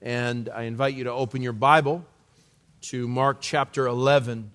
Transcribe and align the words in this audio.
and 0.00 0.48
I 0.48 0.62
invite 0.62 0.94
you 0.94 1.04
to 1.04 1.12
open 1.12 1.42
your 1.42 1.52
Bible 1.52 2.04
to 2.82 3.08
Mark 3.08 3.38
chapter 3.40 3.86
11. 3.86 4.50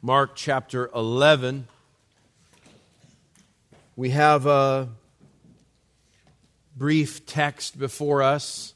Mark 0.00 0.32
chapter 0.34 0.90
11. 0.94 1.68
We 3.94 4.10
have 4.10 4.46
a 4.46 4.88
brief 6.76 7.26
text 7.26 7.78
before 7.78 8.22
us. 8.22 8.74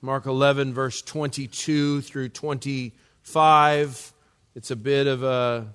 Mark 0.00 0.26
11, 0.26 0.72
verse 0.72 1.02
22 1.02 2.00
through 2.02 2.28
25. 2.30 4.12
It's 4.54 4.70
a 4.70 4.76
bit 4.76 5.06
of 5.06 5.22
a, 5.22 5.66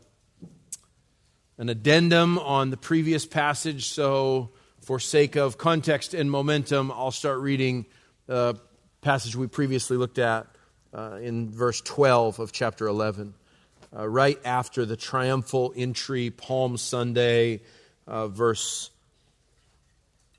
an 1.58 1.70
addendum 1.70 2.40
on 2.40 2.70
the 2.70 2.78
previous 2.78 3.26
passage, 3.26 3.90
so 3.90 4.50
for 4.82 5.00
sake 5.00 5.36
of 5.36 5.58
context 5.58 6.14
and 6.16 6.32
momentum, 6.32 6.92
I'll 6.92 7.12
start 7.12 7.40
reading 7.40 7.86
the 8.30 8.60
passage 9.02 9.36
we 9.36 9.48
previously 9.48 9.98
looked 9.98 10.20
at 10.20 10.46
uh, 10.94 11.18
in 11.20 11.50
verse 11.50 11.82
12 11.82 12.38
of 12.38 12.52
chapter 12.52 12.86
11. 12.86 13.34
Uh, 13.92 14.08
right 14.08 14.40
after 14.46 14.86
the 14.86 14.96
triumphal 14.96 15.74
entry, 15.76 16.30
Palm 16.30 16.78
Sunday, 16.78 17.62
uh, 18.06 18.28
verse 18.28 18.92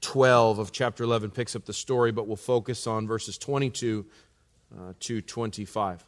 12 0.02 0.60
of 0.60 0.70
chapter 0.70 1.02
11 1.02 1.30
picks 1.30 1.56
up 1.56 1.64
the 1.64 1.72
story, 1.72 2.12
but 2.12 2.28
we'll 2.28 2.36
focus 2.36 2.86
on 2.86 3.08
verses 3.08 3.36
22 3.36 4.06
uh, 4.72 4.92
to 5.00 5.20
25. 5.20 6.04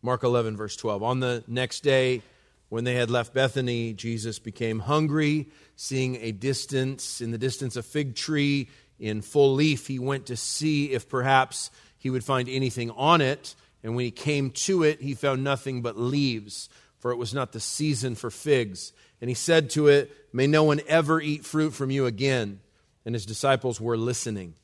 Mark 0.00 0.22
11, 0.22 0.56
verse 0.56 0.76
12. 0.76 1.02
On 1.02 1.18
the 1.18 1.42
next 1.48 1.80
day, 1.80 2.22
when 2.68 2.84
they 2.84 2.94
had 2.94 3.10
left 3.10 3.32
Bethany, 3.32 3.92
Jesus 3.92 4.38
became 4.38 4.80
hungry. 4.80 5.48
Seeing 5.76 6.16
a 6.16 6.32
distance, 6.32 7.20
in 7.20 7.30
the 7.30 7.38
distance, 7.38 7.76
a 7.76 7.82
fig 7.82 8.16
tree 8.16 8.68
in 8.98 9.22
full 9.22 9.54
leaf, 9.54 9.86
he 9.86 9.98
went 9.98 10.26
to 10.26 10.36
see 10.36 10.92
if 10.92 11.08
perhaps 11.08 11.70
he 11.98 12.10
would 12.10 12.24
find 12.24 12.48
anything 12.48 12.90
on 12.90 13.20
it. 13.20 13.54
And 13.82 13.94
when 13.94 14.04
he 14.04 14.10
came 14.10 14.50
to 14.50 14.82
it, 14.82 15.00
he 15.00 15.14
found 15.14 15.44
nothing 15.44 15.82
but 15.82 15.98
leaves, 15.98 16.68
for 16.98 17.12
it 17.12 17.16
was 17.16 17.32
not 17.32 17.52
the 17.52 17.60
season 17.60 18.14
for 18.14 18.30
figs. 18.30 18.92
And 19.20 19.28
he 19.28 19.34
said 19.34 19.70
to 19.70 19.88
it, 19.88 20.10
May 20.32 20.46
no 20.46 20.64
one 20.64 20.80
ever 20.88 21.20
eat 21.20 21.44
fruit 21.44 21.72
from 21.72 21.90
you 21.90 22.06
again. 22.06 22.60
And 23.04 23.14
his 23.14 23.26
disciples 23.26 23.80
were 23.80 23.96
listening. 23.96 24.54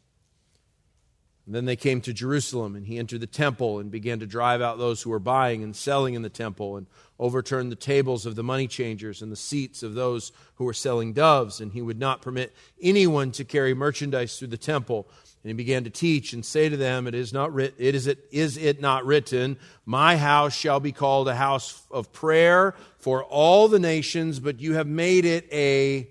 And 1.47 1.55
then 1.55 1.65
they 1.65 1.77
came 1.77 2.01
to 2.03 2.13
Jerusalem, 2.13 2.77
and 2.77 2.87
he 2.87 2.99
entered 2.99 3.21
the 3.21 3.27
temple 3.27 3.81
and 3.81 3.91
began 3.91 4.21
to 4.21 4.27
drive 4.27 4.61
out 4.61 4.79
those 4.79 5.03
who 5.03 5.11
were 5.11 5.19
buying 5.19 5.65
and 5.65 5.75
selling 5.75 6.15
in 6.15 6.23
the 6.23 6.31
temple, 6.31 6.77
and 6.77 6.87
overturned 7.19 7.73
the 7.73 7.77
tables 7.77 8.27
of 8.27 8.37
the 8.37 8.45
money 8.45 8.69
changers 8.69 9.23
and 9.23 9.33
the 9.33 9.37
seats 9.37 9.83
of 9.83 9.95
those 9.95 10.31
who 10.57 10.65
were 10.65 10.73
selling 10.73 11.13
doves. 11.13 11.61
And 11.61 11.73
he 11.73 11.83
would 11.83 11.99
not 11.99 12.23
permit 12.23 12.55
anyone 12.81 13.33
to 13.33 13.45
carry 13.45 13.75
merchandise 13.75 14.39
through 14.39 14.49
the 14.49 14.57
temple. 14.57 15.09
And 15.43 15.51
he 15.51 15.55
began 15.55 15.83
to 15.85 15.91
teach 15.91 16.33
and 16.33 16.45
say 16.45 16.69
to 16.69 16.77
them, 16.77 17.09
It 17.09 17.15
is 17.15 17.33
not 17.33 17.53
writ- 17.53 17.75
it 17.77 17.97
is 17.97 18.07
it 18.07 18.25
is 18.31 18.57
it 18.57 18.81
not 18.81 19.05
written, 19.05 19.59
My 19.85 20.17
house 20.17 20.55
shall 20.55 20.79
be 20.79 20.93
called 20.93 21.27
a 21.27 21.35
house 21.35 21.83
of 21.91 22.13
prayer 22.13 22.77
for 22.99 23.25
all 23.25 23.67
the 23.67 23.81
nations, 23.81 24.39
but 24.39 24.61
you 24.61 24.75
have 24.75 24.87
made 24.87 25.25
it 25.25 25.53
a 25.53 26.09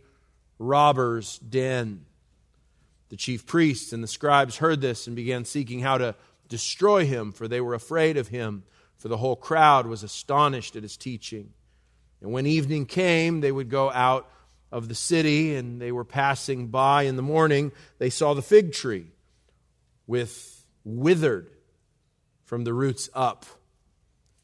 robber's 0.59 1.39
den. 1.39 2.05
The 3.11 3.17
chief 3.17 3.45
priests 3.45 3.91
and 3.91 4.01
the 4.01 4.07
scribes 4.07 4.57
heard 4.57 4.79
this 4.79 5.05
and 5.05 5.17
began 5.17 5.43
seeking 5.43 5.81
how 5.81 5.97
to 5.97 6.15
destroy 6.47 7.05
him, 7.05 7.33
for 7.33 7.45
they 7.45 7.59
were 7.59 7.73
afraid 7.73 8.15
of 8.15 8.29
him, 8.29 8.63
for 8.97 9.09
the 9.09 9.17
whole 9.17 9.35
crowd 9.35 9.85
was 9.85 10.01
astonished 10.01 10.77
at 10.77 10.83
his 10.83 10.95
teaching. 10.95 11.51
And 12.21 12.31
when 12.31 12.45
evening 12.45 12.85
came, 12.85 13.41
they 13.41 13.51
would 13.51 13.69
go 13.69 13.91
out 13.91 14.31
of 14.71 14.87
the 14.87 14.95
city, 14.95 15.55
and 15.57 15.81
they 15.81 15.91
were 15.91 16.05
passing 16.05 16.67
by 16.67 17.03
in 17.03 17.17
the 17.17 17.21
morning. 17.21 17.73
They 17.97 18.09
saw 18.09 18.33
the 18.33 18.41
fig 18.41 18.71
tree 18.71 19.07
with 20.07 20.65
withered 20.85 21.49
from 22.45 22.63
the 22.63 22.73
roots 22.73 23.09
up. 23.13 23.45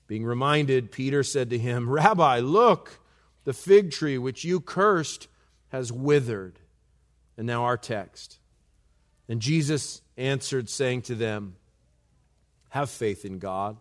Being 0.07 0.25
reminded, 0.25 0.91
Peter 0.91 1.23
said 1.23 1.51
to 1.51 1.57
him, 1.57 1.89
Rabbi, 1.89 2.39
look, 2.39 3.00
the 3.45 3.53
fig 3.53 3.91
tree 3.91 4.17
which 4.17 4.44
you 4.44 4.59
cursed 4.59 5.29
has 5.69 5.89
withered. 5.89 6.59
And 7.38 7.47
now 7.47 7.63
our 7.63 7.77
text. 7.77 8.39
And 9.29 9.41
Jesus 9.41 10.01
answered, 10.17 10.69
saying 10.69 11.03
to 11.03 11.15
them, 11.15 11.55
Have 12.69 12.89
faith 12.89 13.25
in 13.25 13.39
God. 13.39 13.77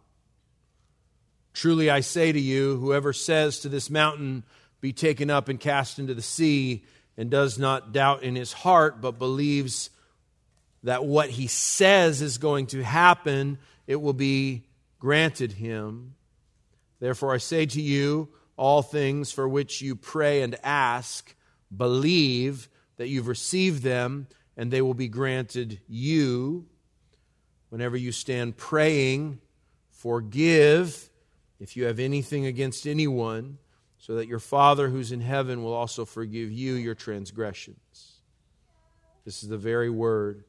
Truly 1.52 1.88
I 1.88 2.00
say 2.00 2.32
to 2.32 2.40
you, 2.40 2.76
whoever 2.76 3.12
says 3.12 3.60
to 3.60 3.68
this 3.68 3.88
mountain, 3.88 4.44
Be 4.80 4.92
taken 4.92 5.30
up 5.30 5.48
and 5.48 5.58
cast 5.58 5.98
into 5.98 6.14
the 6.14 6.22
sea, 6.22 6.84
and 7.16 7.30
does 7.30 7.58
not 7.58 7.92
doubt 7.92 8.22
in 8.22 8.36
his 8.36 8.52
heart, 8.52 9.00
but 9.00 9.18
believes 9.18 9.88
that 10.82 11.04
what 11.04 11.30
he 11.30 11.46
says 11.46 12.20
is 12.20 12.38
going 12.38 12.66
to 12.66 12.82
happen, 12.82 13.58
it 13.86 13.96
will 13.96 14.12
be 14.12 14.64
granted 14.98 15.52
him. 15.52 16.14
Therefore 17.00 17.32
I 17.32 17.38
say 17.38 17.66
to 17.66 17.80
you, 17.80 18.28
all 18.56 18.82
things 18.82 19.32
for 19.32 19.48
which 19.48 19.82
you 19.82 19.96
pray 19.96 20.42
and 20.42 20.56
ask, 20.62 21.34
believe 21.74 22.68
that 22.96 23.08
you've 23.08 23.28
received 23.28 23.82
them 23.82 24.26
and 24.56 24.70
they 24.70 24.82
will 24.82 24.94
be 24.94 25.08
granted 25.08 25.80
you. 25.88 26.66
Whenever 27.68 27.96
you 27.96 28.12
stand 28.12 28.56
praying, 28.56 29.40
forgive 29.90 31.10
if 31.58 31.76
you 31.76 31.84
have 31.84 31.98
anything 31.98 32.46
against 32.46 32.86
anyone, 32.86 33.58
so 33.98 34.14
that 34.14 34.28
your 34.28 34.38
Father 34.38 34.88
who's 34.88 35.10
in 35.10 35.20
heaven 35.20 35.62
will 35.62 35.72
also 35.72 36.04
forgive 36.04 36.52
you 36.52 36.74
your 36.74 36.94
transgressions. 36.94 38.20
This 39.24 39.42
is 39.42 39.48
the 39.48 39.58
very 39.58 39.90
word 39.90 40.44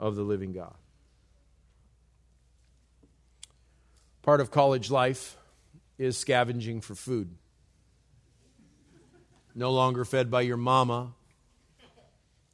of 0.00 0.16
the 0.16 0.22
living 0.22 0.52
God. 0.52 0.74
Part 4.22 4.40
of 4.40 4.50
college 4.50 4.90
life 4.90 5.36
is 5.98 6.16
scavenging 6.16 6.80
for 6.80 6.94
food. 6.94 7.34
No 9.54 9.72
longer 9.72 10.04
fed 10.04 10.30
by 10.30 10.42
your 10.42 10.56
mama 10.56 11.14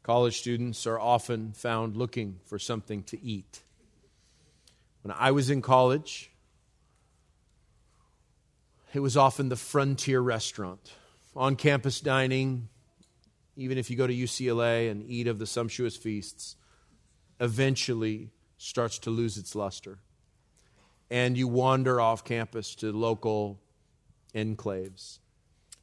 College 0.04 0.38
students 0.38 0.86
are 0.86 1.00
often 1.00 1.54
found 1.54 1.96
looking 1.96 2.38
for 2.44 2.58
something 2.58 3.02
to 3.04 3.20
eat. 3.24 3.62
When 5.00 5.14
I 5.18 5.30
was 5.30 5.48
in 5.48 5.62
college, 5.62 6.30
it 8.92 9.00
was 9.00 9.16
often 9.16 9.48
the 9.48 9.56
frontier 9.56 10.20
restaurant. 10.20 10.92
On 11.34 11.56
campus 11.56 12.02
dining, 12.02 12.68
even 13.56 13.78
if 13.78 13.90
you 13.90 13.96
go 13.96 14.06
to 14.06 14.14
UCLA 14.14 14.90
and 14.90 15.02
eat 15.08 15.26
of 15.26 15.38
the 15.38 15.46
sumptuous 15.46 15.96
feasts, 15.96 16.56
eventually 17.40 18.30
starts 18.58 18.98
to 19.00 19.10
lose 19.10 19.38
its 19.38 19.54
luster. 19.54 20.00
And 21.10 21.38
you 21.38 21.48
wander 21.48 21.98
off 21.98 22.24
campus 22.24 22.74
to 22.76 22.92
local 22.92 23.58
enclaves. 24.34 25.18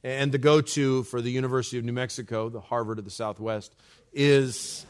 And 0.03 0.31
the 0.31 0.39
go 0.39 0.61
to 0.61 1.03
for 1.03 1.21
the 1.21 1.31
University 1.31 1.77
of 1.77 1.85
New 1.85 1.93
Mexico, 1.93 2.49
the 2.49 2.59
Harvard 2.59 2.97
of 2.97 3.05
the 3.05 3.11
Southwest, 3.11 3.75
is 4.13 4.85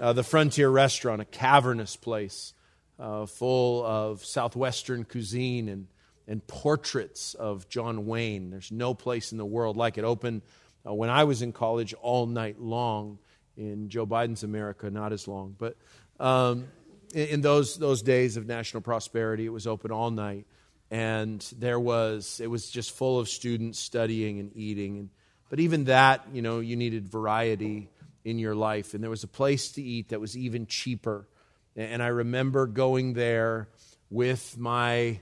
uh, 0.00 0.12
the 0.12 0.22
Frontier 0.22 0.68
Restaurant, 0.68 1.20
a 1.20 1.24
cavernous 1.24 1.96
place 1.96 2.52
uh, 2.98 3.26
full 3.26 3.84
of 3.84 4.24
Southwestern 4.24 5.04
cuisine 5.04 5.68
and, 5.68 5.86
and 6.26 6.46
portraits 6.46 7.34
of 7.34 7.68
John 7.68 8.06
Wayne. 8.06 8.50
There's 8.50 8.72
no 8.72 8.94
place 8.94 9.32
in 9.32 9.38
the 9.38 9.46
world 9.46 9.76
like 9.76 9.98
it. 9.98 10.04
Open 10.04 10.42
uh, 10.86 10.94
when 10.94 11.10
I 11.10 11.24
was 11.24 11.42
in 11.42 11.52
college 11.52 11.94
all 11.94 12.26
night 12.26 12.60
long. 12.60 13.18
In 13.58 13.88
Joe 13.88 14.06
Biden's 14.06 14.42
America, 14.42 14.90
not 14.90 15.14
as 15.14 15.26
long. 15.26 15.56
But 15.58 15.78
um, 16.20 16.66
in, 17.14 17.28
in 17.28 17.40
those, 17.40 17.78
those 17.78 18.02
days 18.02 18.36
of 18.36 18.46
national 18.46 18.82
prosperity, 18.82 19.46
it 19.46 19.48
was 19.48 19.66
open 19.66 19.90
all 19.90 20.10
night. 20.10 20.44
And 20.90 21.40
there 21.58 21.80
was, 21.80 22.38
it 22.38 22.48
was 22.48 22.68
just 22.68 22.90
full 22.90 23.18
of 23.18 23.30
students 23.30 23.78
studying 23.78 24.40
and 24.40 24.54
eating. 24.54 24.98
And, 24.98 25.08
but 25.48 25.58
even 25.58 25.84
that, 25.84 26.26
you 26.34 26.42
know, 26.42 26.60
you 26.60 26.76
needed 26.76 27.08
variety 27.08 27.88
in 28.26 28.40
your 28.40 28.56
life. 28.56 28.92
And 28.92 29.02
there 29.02 29.10
was 29.10 29.22
a 29.22 29.28
place 29.28 29.70
to 29.72 29.82
eat 29.82 30.08
that 30.08 30.20
was 30.20 30.36
even 30.36 30.66
cheaper. 30.66 31.28
And 31.76 32.02
I 32.02 32.08
remember 32.08 32.66
going 32.66 33.12
there 33.12 33.68
with 34.10 34.58
my 34.58 35.20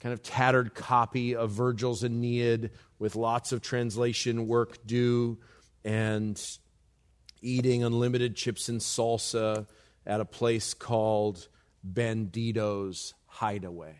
kind 0.00 0.12
of 0.12 0.22
tattered 0.22 0.74
copy 0.74 1.34
of 1.34 1.52
Virgil's 1.52 2.04
Aeneid 2.04 2.70
with 2.98 3.16
lots 3.16 3.52
of 3.52 3.62
translation 3.62 4.46
work 4.46 4.86
due 4.86 5.38
and 5.86 6.38
eating 7.40 7.82
unlimited 7.82 8.36
chips 8.36 8.68
and 8.68 8.80
salsa 8.80 9.66
at 10.04 10.20
a 10.20 10.26
place 10.26 10.74
called 10.74 11.48
Bandito's 11.82 13.14
Hideaway. 13.24 13.96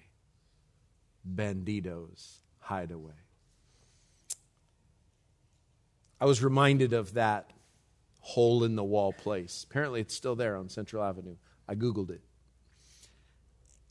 Bandito's 1.27 2.41
Hideaway. 2.59 3.13
I 6.21 6.27
was 6.27 6.43
reminded 6.43 6.93
of 6.93 7.15
that 7.15 7.54
hole 8.25 8.65
in 8.65 8.75
the 8.75 8.83
wall 8.83 9.13
place. 9.13 9.67
Apparently, 9.69 10.01
it's 10.01 10.15
still 10.15 10.35
there 10.35 10.57
on 10.57 10.71
Central 10.71 11.05
Avenue. 11.05 11.37
I 11.69 11.75
Googled 11.75 12.09
it. 12.09 12.23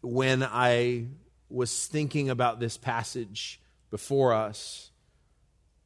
When 0.01 0.41
I 0.41 1.05
was 1.49 1.85
thinking 1.85 2.31
about 2.31 2.59
this 2.59 2.75
passage 2.75 3.61
before 3.91 4.33
us, 4.33 4.89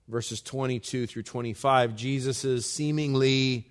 verses 0.08 0.42
22 0.42 1.08
through 1.08 1.24
25, 1.24 1.94
Jesus' 1.98 2.66
seemingly 2.66 3.70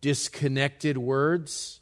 disconnected 0.00 0.96
words 0.96 1.80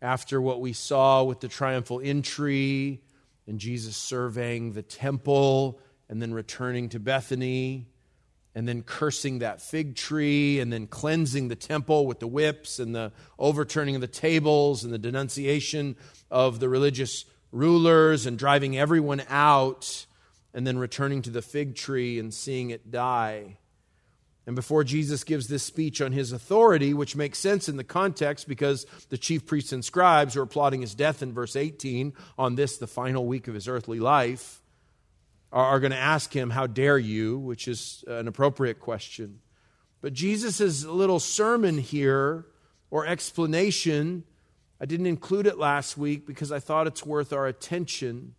after 0.00 0.40
what 0.40 0.62
we 0.62 0.72
saw 0.72 1.22
with 1.22 1.40
the 1.40 1.48
triumphal 1.48 2.00
entry 2.02 3.02
and 3.46 3.58
Jesus 3.58 3.94
surveying 3.94 4.72
the 4.72 4.82
temple 4.82 5.80
and 6.08 6.22
then 6.22 6.32
returning 6.32 6.88
to 6.88 6.98
Bethany 6.98 7.88
and 8.54 8.66
then 8.66 8.82
cursing 8.82 9.38
that 9.40 9.62
fig 9.62 9.94
tree 9.94 10.58
and 10.58 10.72
then 10.72 10.86
cleansing 10.86 11.48
the 11.48 11.56
temple 11.56 12.06
with 12.06 12.18
the 12.18 12.26
whips 12.26 12.78
and 12.78 12.94
the 12.94 13.12
overturning 13.38 13.94
of 13.94 14.00
the 14.00 14.08
tables 14.08 14.82
and 14.82 14.92
the 14.92 14.98
denunciation 14.98 15.96
of 16.30 16.58
the 16.58 16.68
religious 16.68 17.24
rulers 17.52 18.26
and 18.26 18.38
driving 18.38 18.76
everyone 18.76 19.22
out 19.28 20.06
and 20.52 20.66
then 20.66 20.78
returning 20.78 21.22
to 21.22 21.30
the 21.30 21.42
fig 21.42 21.76
tree 21.76 22.18
and 22.18 22.34
seeing 22.34 22.70
it 22.70 22.90
die. 22.90 23.56
And 24.46 24.56
before 24.56 24.82
Jesus 24.82 25.22
gives 25.22 25.46
this 25.46 25.62
speech 25.62 26.00
on 26.00 26.10
his 26.10 26.32
authority, 26.32 26.92
which 26.92 27.14
makes 27.14 27.38
sense 27.38 27.68
in 27.68 27.76
the 27.76 27.84
context 27.84 28.48
because 28.48 28.84
the 29.10 29.18
chief 29.18 29.46
priests 29.46 29.72
and 29.72 29.84
scribes 29.84 30.34
who 30.34 30.40
are 30.40 30.46
plotting 30.46 30.80
his 30.80 30.94
death 30.94 31.22
in 31.22 31.32
verse 31.32 31.54
18 31.54 32.14
on 32.36 32.56
this, 32.56 32.78
the 32.78 32.88
final 32.88 33.26
week 33.26 33.46
of 33.46 33.54
his 33.54 33.68
earthly 33.68 34.00
life, 34.00 34.60
are, 35.52 35.80
going 35.80 35.92
to 35.92 35.98
ask 35.98 36.34
him, 36.34 36.50
How 36.50 36.66
dare 36.66 36.98
you? 36.98 37.38
which 37.38 37.68
is 37.68 38.04
an 38.06 38.28
appropriate 38.28 38.80
question. 38.80 39.40
But 40.00 40.12
Jesus' 40.12 40.84
little 40.84 41.20
sermon 41.20 41.78
here 41.78 42.46
or 42.90 43.06
explanation, 43.06 44.24
I 44.80 44.86
didn't 44.86 45.06
include 45.06 45.46
it 45.46 45.58
last 45.58 45.98
week 45.98 46.26
because 46.26 46.50
I 46.50 46.58
thought 46.58 46.86
it's 46.86 47.04
worth 47.04 47.32
our 47.32 47.46
attention. 47.46 48.34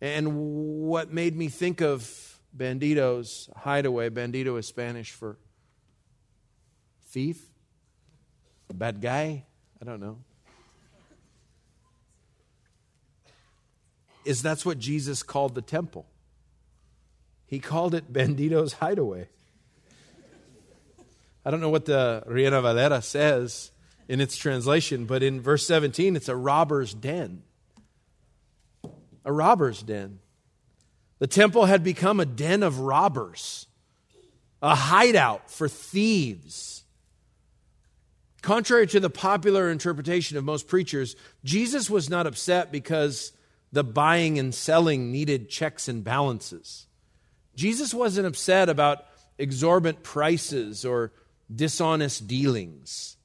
And 0.00 0.36
what 0.36 1.12
made 1.12 1.36
me 1.36 1.48
think 1.48 1.80
of 1.80 2.34
Banditos, 2.56 3.52
hideaway. 3.56 4.10
Bandito 4.10 4.58
is 4.58 4.66
Spanish 4.66 5.10
for 5.10 5.38
thief, 7.06 7.42
bad 8.72 9.00
guy. 9.00 9.44
I 9.80 9.84
don't 9.84 10.00
know. 10.00 10.18
Is 14.24 14.42
that's 14.42 14.64
what 14.64 14.78
Jesus 14.78 15.22
called 15.22 15.54
the 15.54 15.62
temple? 15.62 16.06
He 17.46 17.58
called 17.58 17.94
it 17.94 18.12
Bandito's 18.12 18.74
hideaway. 18.74 19.28
I 21.44 21.50
don't 21.50 21.60
know 21.60 21.68
what 21.68 21.84
the 21.84 22.22
Reina 22.26 22.62
Valera 22.62 23.02
says 23.02 23.70
in 24.08 24.20
its 24.20 24.36
translation, 24.36 25.04
but 25.04 25.22
in 25.22 25.40
verse 25.40 25.66
17, 25.66 26.16
it's 26.16 26.28
a 26.28 26.36
robber's 26.36 26.94
den. 26.94 27.42
A 29.24 29.32
robber's 29.32 29.82
den. 29.82 30.20
The 31.18 31.26
temple 31.26 31.66
had 31.66 31.84
become 31.84 32.18
a 32.18 32.26
den 32.26 32.62
of 32.62 32.80
robbers, 32.80 33.66
a 34.62 34.74
hideout 34.74 35.50
for 35.50 35.68
thieves. 35.68 36.84
Contrary 38.42 38.86
to 38.86 39.00
the 39.00 39.10
popular 39.10 39.70
interpretation 39.70 40.36
of 40.36 40.44
most 40.44 40.66
preachers, 40.66 41.14
Jesus 41.44 41.88
was 41.88 42.10
not 42.10 42.26
upset 42.26 42.72
because 42.72 43.32
the 43.74 43.84
buying 43.84 44.38
and 44.38 44.54
selling 44.54 45.10
needed 45.10 45.50
checks 45.50 45.88
and 45.88 46.04
balances. 46.04 46.86
Jesus 47.56 47.92
wasn't 47.92 48.26
upset 48.26 48.68
about 48.68 49.04
exorbitant 49.36 50.04
prices 50.04 50.84
or 50.84 51.12
dishonest 51.54 52.28
dealings. 52.28 53.16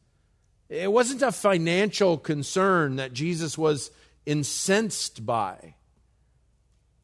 It 0.68 0.92
wasn't 0.92 1.22
a 1.22 1.31
financial 1.31 2.18
concern 2.18 2.96
that 2.96 3.13
Jesus 3.13 3.57
was 3.57 3.92
incensed 4.25 5.24
by. 5.24 5.75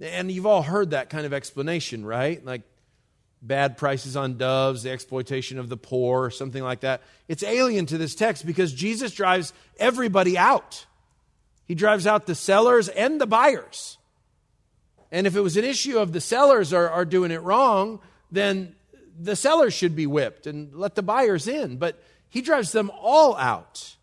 And 0.02 0.32
you've 0.32 0.48
all 0.48 0.64
heard 0.64 0.90
that 0.92 1.12
kind 1.12 1.28
of 1.28 1.34
explanation, 1.34 2.04
right? 2.04 2.44
Like 2.44 2.64
bad 3.44 3.78
prices 3.78 4.18
on 4.18 4.38
doves, 4.38 4.82
the 4.82 4.90
exploitation 4.90 5.60
of 5.60 5.70
the 5.70 5.78
poor, 5.78 6.32
something 6.32 6.64
like 6.64 6.80
that. 6.80 7.04
It's 7.28 7.44
alien 7.44 7.86
to 7.88 8.00
this 8.00 8.16
text 8.16 8.44
because 8.44 8.74
Jesus 8.74 9.14
drives 9.14 9.54
everybody 9.78 10.36
out. 10.36 10.88
He 11.66 11.76
drives 11.76 12.06
out 12.06 12.26
the 12.26 12.36
sellers 12.36 12.90
and 12.90 13.20
the 13.20 13.28
buyers. 13.28 13.98
And 15.12 15.26
if 15.28 15.36
it 15.36 15.42
was 15.42 15.58
an 15.58 15.66
issue 15.66 15.98
of 15.98 16.12
the 16.14 16.22
sellers 16.22 16.74
are, 16.74 16.90
are 16.90 17.06
doing 17.06 17.32
it 17.32 17.42
wrong, 17.42 18.00
then 18.32 18.76
the 19.20 19.36
sellers 19.36 19.74
should 19.74 19.96
be 19.96 20.08
whipped 20.08 20.48
and 20.48 20.74
let 20.76 20.96
the 20.96 21.04
buyers 21.04 21.48
in. 21.48 21.78
But 21.78 22.02
he 22.30 22.42
drives 22.42 22.72
them 22.72 22.92
all 23.00 23.36
out. 23.38 23.96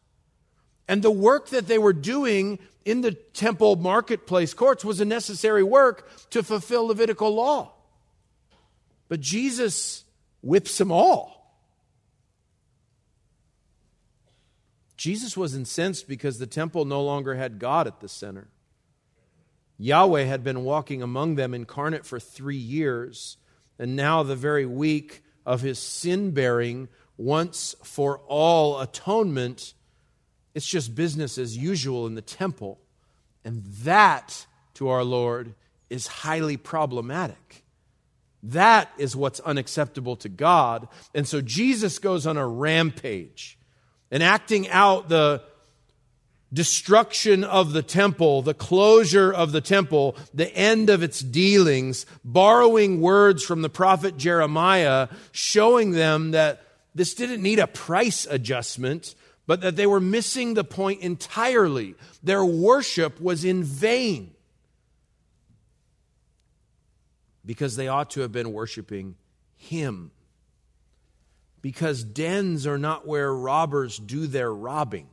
And 0.88 1.02
the 1.02 1.10
work 1.10 1.50
that 1.50 1.68
they 1.68 1.78
were 1.78 1.92
doing 1.92 2.58
in 2.84 3.00
the 3.02 3.12
temple 3.12 3.76
marketplace 3.76 4.54
courts 4.54 4.84
was 4.84 5.00
a 5.00 5.04
necessary 5.04 5.62
work 5.62 6.08
to 6.30 6.42
fulfill 6.42 6.86
Levitical 6.86 7.34
law. 7.34 7.72
But 9.08 9.20
Jesus 9.20 10.04
whips 10.40 10.78
them 10.78 10.90
all. 10.90 11.41
Jesus 15.02 15.36
was 15.36 15.56
incensed 15.56 16.06
because 16.06 16.38
the 16.38 16.46
temple 16.46 16.84
no 16.84 17.02
longer 17.02 17.34
had 17.34 17.58
God 17.58 17.88
at 17.88 17.98
the 17.98 18.08
center. 18.08 18.46
Yahweh 19.76 20.22
had 20.22 20.44
been 20.44 20.62
walking 20.62 21.02
among 21.02 21.34
them 21.34 21.54
incarnate 21.54 22.06
for 22.06 22.20
three 22.20 22.54
years, 22.54 23.36
and 23.80 23.96
now 23.96 24.22
the 24.22 24.36
very 24.36 24.64
week 24.64 25.24
of 25.44 25.60
his 25.60 25.80
sin 25.80 26.30
bearing, 26.30 26.86
once 27.16 27.74
for 27.82 28.20
all 28.28 28.80
atonement 28.80 29.74
it's 30.54 30.68
just 30.68 30.94
business 30.94 31.36
as 31.36 31.56
usual 31.56 32.06
in 32.06 32.14
the 32.14 32.22
temple. 32.22 32.78
And 33.44 33.64
that, 33.82 34.46
to 34.74 34.88
our 34.88 35.02
Lord, 35.02 35.56
is 35.90 36.06
highly 36.06 36.56
problematic. 36.56 37.64
That 38.44 38.88
is 38.98 39.16
what's 39.16 39.40
unacceptable 39.40 40.14
to 40.16 40.28
God. 40.28 40.86
And 41.12 41.26
so 41.26 41.40
Jesus 41.40 41.98
goes 41.98 42.24
on 42.24 42.36
a 42.36 42.46
rampage 42.46 43.58
and 44.12 44.22
acting 44.22 44.68
out 44.68 45.08
the 45.08 45.42
destruction 46.52 47.42
of 47.42 47.72
the 47.72 47.82
temple, 47.82 48.42
the 48.42 48.54
closure 48.54 49.32
of 49.32 49.50
the 49.50 49.60
temple, 49.60 50.16
the 50.32 50.54
end 50.54 50.88
of 50.88 51.02
its 51.02 51.18
dealings, 51.18 52.06
borrowing 52.24 53.00
words 53.00 53.42
from 53.42 53.62
the 53.62 53.68
prophet 53.68 54.16
Jeremiah, 54.16 55.08
showing 55.32 55.90
them 55.90 56.30
that 56.30 56.62
this 56.94 57.14
didn't 57.14 57.42
need 57.42 57.58
a 57.58 57.66
price 57.66 58.24
adjustment 58.30 59.16
but 59.46 59.60
that 59.62 59.76
they 59.76 59.86
were 59.86 60.00
missing 60.00 60.54
the 60.54 60.64
point 60.64 61.00
entirely. 61.00 61.94
Their 62.22 62.44
worship 62.44 63.20
was 63.20 63.44
in 63.44 63.64
vain 63.64 64.32
because 67.44 67.76
they 67.76 67.88
ought 67.88 68.10
to 68.10 68.20
have 68.20 68.32
been 68.32 68.52
worshiping 68.52 69.16
Him. 69.56 70.12
Because 71.62 72.02
dens 72.02 72.66
are 72.66 72.76
not 72.76 73.06
where 73.06 73.32
robbers 73.32 73.96
do 73.96 74.26
their 74.26 74.52
robbing, 74.52 75.08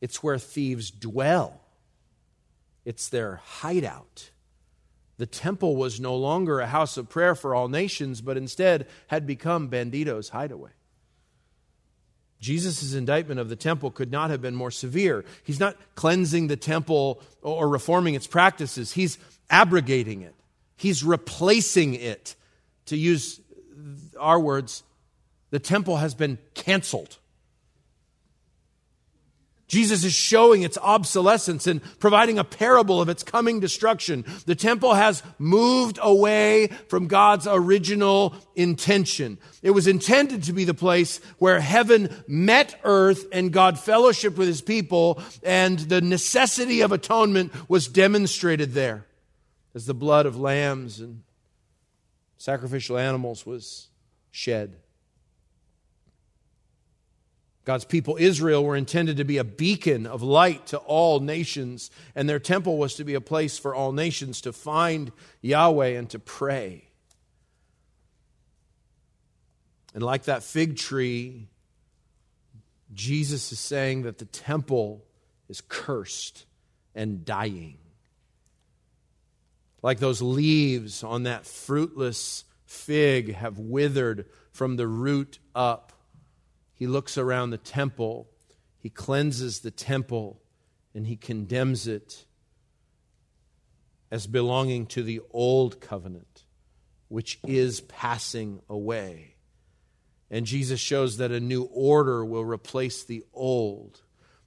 it's 0.00 0.22
where 0.22 0.38
thieves 0.38 0.90
dwell, 0.90 1.60
it's 2.84 3.08
their 3.08 3.36
hideout. 3.36 4.30
The 5.18 5.26
temple 5.26 5.76
was 5.76 6.00
no 6.00 6.16
longer 6.16 6.58
a 6.58 6.66
house 6.66 6.96
of 6.96 7.08
prayer 7.08 7.36
for 7.36 7.54
all 7.54 7.68
nations, 7.68 8.20
but 8.20 8.36
instead 8.36 8.88
had 9.06 9.24
become 9.24 9.68
Bandito's 9.68 10.30
hideaway. 10.30 10.70
Jesus' 12.40 12.94
indictment 12.94 13.38
of 13.38 13.48
the 13.48 13.54
temple 13.54 13.92
could 13.92 14.10
not 14.10 14.30
have 14.30 14.42
been 14.42 14.56
more 14.56 14.72
severe. 14.72 15.24
He's 15.44 15.60
not 15.60 15.76
cleansing 15.94 16.48
the 16.48 16.56
temple 16.56 17.22
or 17.40 17.68
reforming 17.68 18.14
its 18.14 18.26
practices, 18.26 18.92
he's 18.92 19.16
abrogating 19.48 20.22
it, 20.22 20.34
he's 20.76 21.04
replacing 21.04 21.94
it. 21.94 22.34
To 22.86 22.96
use 22.96 23.40
our 24.18 24.40
words, 24.40 24.82
the 25.50 25.58
temple 25.58 25.98
has 25.98 26.14
been 26.14 26.38
canceled. 26.54 27.18
Jesus 29.72 30.04
is 30.04 30.12
showing 30.12 30.60
its 30.60 30.76
obsolescence 30.76 31.66
and 31.66 31.80
providing 31.98 32.38
a 32.38 32.44
parable 32.44 33.00
of 33.00 33.08
its 33.08 33.22
coming 33.22 33.58
destruction. 33.58 34.26
The 34.44 34.54
temple 34.54 34.92
has 34.92 35.22
moved 35.38 35.98
away 36.02 36.66
from 36.88 37.06
God's 37.06 37.46
original 37.46 38.34
intention. 38.54 39.38
It 39.62 39.70
was 39.70 39.86
intended 39.86 40.42
to 40.42 40.52
be 40.52 40.64
the 40.64 40.74
place 40.74 41.20
where 41.38 41.58
heaven 41.58 42.14
met 42.28 42.78
earth 42.84 43.24
and 43.32 43.50
God 43.50 43.76
fellowshiped 43.76 44.36
with 44.36 44.46
his 44.46 44.60
people, 44.60 45.22
and 45.42 45.78
the 45.78 46.02
necessity 46.02 46.82
of 46.82 46.92
atonement 46.92 47.50
was 47.70 47.88
demonstrated 47.88 48.72
there 48.74 49.06
as 49.74 49.86
the 49.86 49.94
blood 49.94 50.26
of 50.26 50.38
lambs 50.38 51.00
and 51.00 51.22
sacrificial 52.42 52.98
animals 52.98 53.46
was 53.46 53.86
shed. 54.32 54.74
God's 57.64 57.84
people, 57.84 58.16
Israel, 58.18 58.64
were 58.64 58.74
intended 58.74 59.18
to 59.18 59.24
be 59.24 59.38
a 59.38 59.44
beacon 59.44 60.08
of 60.08 60.24
light 60.24 60.66
to 60.66 60.78
all 60.78 61.20
nations, 61.20 61.92
and 62.16 62.28
their 62.28 62.40
temple 62.40 62.78
was 62.78 62.94
to 62.96 63.04
be 63.04 63.14
a 63.14 63.20
place 63.20 63.58
for 63.58 63.76
all 63.76 63.92
nations 63.92 64.40
to 64.40 64.52
find 64.52 65.12
Yahweh 65.40 65.90
and 65.90 66.10
to 66.10 66.18
pray. 66.18 66.88
And 69.94 70.02
like 70.02 70.24
that 70.24 70.42
fig 70.42 70.76
tree, 70.76 71.46
Jesus 72.92 73.52
is 73.52 73.60
saying 73.60 74.02
that 74.02 74.18
the 74.18 74.24
temple 74.24 75.04
is 75.48 75.60
cursed 75.60 76.44
and 76.92 77.24
dying. 77.24 77.78
Like 79.82 79.98
those 79.98 80.22
leaves 80.22 81.02
on 81.02 81.24
that 81.24 81.44
fruitless 81.44 82.44
fig 82.64 83.34
have 83.34 83.58
withered 83.58 84.26
from 84.52 84.76
the 84.76 84.86
root 84.86 85.38
up. 85.54 85.92
He 86.74 86.86
looks 86.86 87.18
around 87.18 87.50
the 87.50 87.58
temple, 87.58 88.28
he 88.78 88.90
cleanses 88.90 89.60
the 89.60 89.70
temple, 89.70 90.40
and 90.94 91.06
he 91.06 91.16
condemns 91.16 91.86
it 91.86 92.26
as 94.10 94.26
belonging 94.26 94.86
to 94.86 95.02
the 95.02 95.20
old 95.30 95.80
covenant, 95.80 96.44
which 97.08 97.38
is 97.46 97.80
passing 97.80 98.60
away. 98.68 99.34
And 100.30 100.46
Jesus 100.46 100.80
shows 100.80 101.18
that 101.18 101.30
a 101.30 101.40
new 101.40 101.64
order 101.64 102.24
will 102.24 102.44
replace 102.44 103.04
the 103.04 103.24
old, 103.32 104.00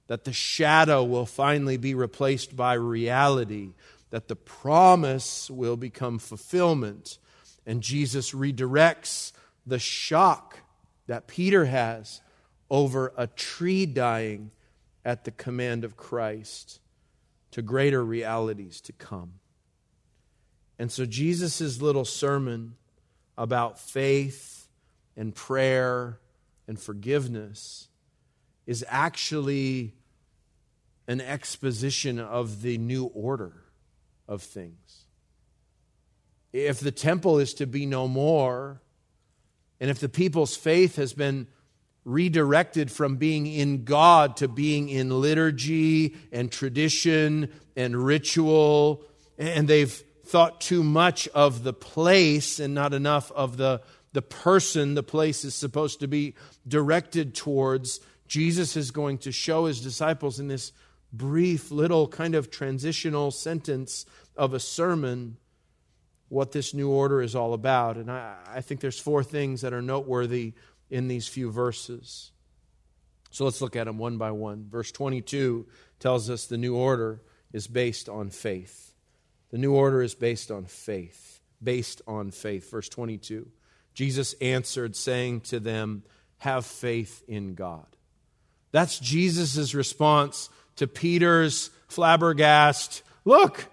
that 0.08 0.24
the 0.24 0.32
shadow 0.32 1.02
will 1.04 1.26
finally 1.26 1.76
be 1.76 1.94
replaced 1.94 2.54
by 2.54 2.74
reality, 2.74 3.72
that 4.16 4.28
the 4.28 4.34
promise 4.34 5.50
will 5.50 5.76
become 5.76 6.18
fulfillment. 6.18 7.18
And 7.66 7.82
Jesus 7.82 8.32
redirects 8.32 9.32
the 9.66 9.78
shock 9.78 10.60
that 11.06 11.26
Peter 11.26 11.66
has 11.66 12.22
over 12.70 13.12
a 13.18 13.26
tree 13.26 13.84
dying 13.84 14.52
at 15.04 15.24
the 15.24 15.30
command 15.32 15.84
of 15.84 15.98
Christ 15.98 16.80
to 17.50 17.60
greater 17.60 18.02
realities 18.02 18.80
to 18.80 18.94
come. 18.94 19.32
And 20.78 20.90
so 20.90 21.04
Jesus' 21.04 21.82
little 21.82 22.06
sermon 22.06 22.76
about 23.36 23.78
faith 23.78 24.66
and 25.14 25.34
prayer 25.34 26.20
and 26.66 26.80
forgiveness 26.80 27.88
is 28.66 28.82
actually 28.88 29.92
an 31.06 31.20
exposition 31.20 32.18
of 32.18 32.62
the 32.62 32.78
new 32.78 33.04
order 33.04 33.52
of 34.28 34.42
things. 34.42 35.06
If 36.52 36.80
the 36.80 36.92
temple 36.92 37.38
is 37.38 37.54
to 37.54 37.66
be 37.66 37.86
no 37.86 38.08
more, 38.08 38.80
and 39.80 39.90
if 39.90 39.98
the 39.98 40.08
people's 40.08 40.56
faith 40.56 40.96
has 40.96 41.12
been 41.12 41.48
redirected 42.04 42.90
from 42.90 43.16
being 43.16 43.46
in 43.46 43.84
God 43.84 44.36
to 44.38 44.48
being 44.48 44.88
in 44.88 45.20
liturgy 45.20 46.16
and 46.32 46.50
tradition 46.50 47.52
and 47.76 47.96
ritual, 47.96 49.04
and 49.36 49.68
they've 49.68 50.02
thought 50.24 50.60
too 50.60 50.82
much 50.82 51.28
of 51.28 51.62
the 51.62 51.72
place 51.72 52.58
and 52.58 52.74
not 52.74 52.94
enough 52.94 53.30
of 53.32 53.56
the, 53.56 53.82
the 54.12 54.22
person 54.22 54.94
the 54.94 55.02
place 55.02 55.44
is 55.44 55.54
supposed 55.54 56.00
to 56.00 56.08
be 56.08 56.34
directed 56.66 57.34
towards. 57.34 58.00
Jesus 58.26 58.76
is 58.76 58.90
going 58.90 59.18
to 59.18 59.32
show 59.32 59.66
his 59.66 59.80
disciples 59.80 60.40
in 60.40 60.48
this 60.48 60.72
brief 61.12 61.70
little 61.70 62.08
kind 62.08 62.34
of 62.34 62.50
transitional 62.50 63.30
sentence 63.30 64.06
of 64.36 64.54
a 64.54 64.60
sermon 64.60 65.36
what 66.28 66.52
this 66.52 66.74
new 66.74 66.90
order 66.90 67.22
is 67.22 67.34
all 67.34 67.54
about. 67.54 67.96
And 67.96 68.10
I, 68.10 68.36
I 68.46 68.60
think 68.60 68.80
there's 68.80 68.98
four 68.98 69.22
things 69.22 69.60
that 69.60 69.72
are 69.72 69.82
noteworthy 69.82 70.54
in 70.90 71.08
these 71.08 71.28
few 71.28 71.50
verses. 71.50 72.32
So 73.30 73.44
let's 73.44 73.60
look 73.60 73.76
at 73.76 73.84
them 73.84 73.98
one 73.98 74.18
by 74.18 74.30
one. 74.30 74.66
Verse 74.68 74.90
22 74.92 75.66
tells 76.00 76.30
us 76.30 76.46
the 76.46 76.56
new 76.56 76.74
order 76.74 77.22
is 77.52 77.66
based 77.66 78.08
on 78.08 78.30
faith. 78.30 78.94
The 79.50 79.58
new 79.58 79.72
order 79.72 80.02
is 80.02 80.14
based 80.14 80.50
on 80.50 80.66
faith. 80.66 81.40
Based 81.62 82.02
on 82.06 82.30
faith. 82.30 82.70
Verse 82.70 82.88
22. 82.88 83.48
Jesus 83.94 84.34
answered, 84.40 84.94
saying 84.96 85.40
to 85.42 85.60
them, 85.60 86.02
Have 86.38 86.66
faith 86.66 87.22
in 87.28 87.54
God. 87.54 87.86
That's 88.72 88.98
Jesus' 88.98 89.74
response 89.74 90.50
to 90.76 90.86
Peter's 90.86 91.70
flabbergast 91.88 93.02
Look, 93.26 93.66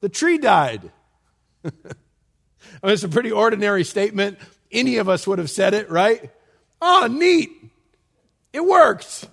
the 0.00 0.08
tree 0.08 0.38
died. 0.38 0.90
I 1.64 1.68
mean, 2.82 2.94
it's 2.94 3.04
a 3.04 3.08
pretty 3.08 3.30
ordinary 3.30 3.84
statement. 3.84 4.38
Any 4.72 4.96
of 4.96 5.10
us 5.10 5.26
would 5.26 5.38
have 5.38 5.50
said 5.50 5.74
it, 5.74 5.90
right? 5.90 6.30
Oh, 6.80 7.06
neat. 7.08 7.50
It 8.52 8.64
worked. 8.64 9.28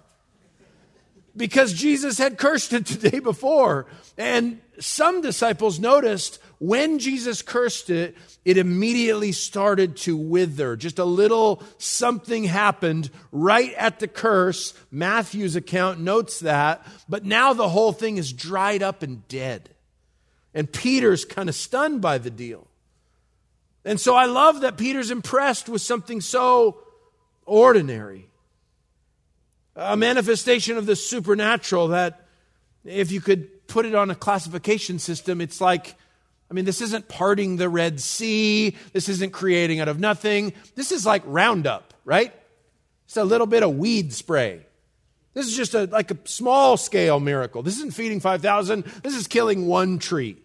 Because 1.35 1.73
Jesus 1.73 2.17
had 2.17 2.37
cursed 2.37 2.73
it 2.73 2.85
the 2.87 3.09
day 3.09 3.19
before. 3.19 3.87
And 4.17 4.61
some 4.79 5.21
disciples 5.21 5.79
noticed 5.79 6.39
when 6.59 6.99
Jesus 6.99 7.41
cursed 7.41 7.89
it, 7.89 8.17
it 8.43 8.57
immediately 8.57 9.31
started 9.31 9.97
to 9.97 10.17
wither. 10.17 10.75
Just 10.75 10.99
a 10.99 11.05
little 11.05 11.63
something 11.77 12.43
happened 12.43 13.09
right 13.31 13.73
at 13.75 13.99
the 13.99 14.07
curse. 14.07 14.73
Matthew's 14.91 15.55
account 15.55 15.99
notes 15.99 16.39
that. 16.41 16.85
But 17.07 17.25
now 17.25 17.53
the 17.53 17.69
whole 17.69 17.93
thing 17.93 18.17
is 18.17 18.33
dried 18.33 18.83
up 18.83 19.03
and 19.03 19.27
dead. 19.27 19.69
And 20.53 20.71
Peter's 20.71 21.25
kind 21.25 21.49
of 21.49 21.55
stunned 21.55 22.01
by 22.01 22.17
the 22.17 22.29
deal. 22.29 22.67
And 23.85 23.99
so 23.99 24.15
I 24.15 24.25
love 24.25 24.61
that 24.61 24.77
Peter's 24.77 25.11
impressed 25.11 25.69
with 25.69 25.81
something 25.81 26.21
so 26.21 26.83
ordinary. 27.45 28.29
A 29.75 29.95
manifestation 29.95 30.77
of 30.77 30.85
the 30.85 30.95
supernatural 30.95 31.89
that 31.89 32.27
if 32.83 33.11
you 33.11 33.21
could 33.21 33.67
put 33.67 33.85
it 33.85 33.95
on 33.95 34.11
a 34.11 34.15
classification 34.15 34.99
system, 34.99 35.39
it's 35.41 35.61
like, 35.61 35.95
I 36.49 36.53
mean, 36.53 36.65
this 36.65 36.81
isn't 36.81 37.07
parting 37.07 37.55
the 37.55 37.69
Red 37.69 37.99
Sea. 38.01 38.75
This 38.91 39.07
isn't 39.07 39.31
creating 39.31 39.79
out 39.79 39.87
of 39.87 39.99
nothing. 39.99 40.53
This 40.75 40.91
is 40.91 41.05
like 41.05 41.23
Roundup, 41.25 41.93
right? 42.03 42.33
It's 43.05 43.17
a 43.17 43.23
little 43.23 43.47
bit 43.47 43.63
of 43.63 43.75
weed 43.75 44.13
spray. 44.13 44.65
This 45.33 45.47
is 45.47 45.55
just 45.55 45.73
a, 45.73 45.85
like 45.85 46.11
a 46.11 46.17
small 46.25 46.75
scale 46.75 47.19
miracle. 47.19 47.63
This 47.63 47.77
isn't 47.77 47.93
feeding 47.93 48.19
5,000. 48.19 48.83
This 49.03 49.15
is 49.15 49.27
killing 49.27 49.65
one 49.67 49.97
tree. 49.97 50.37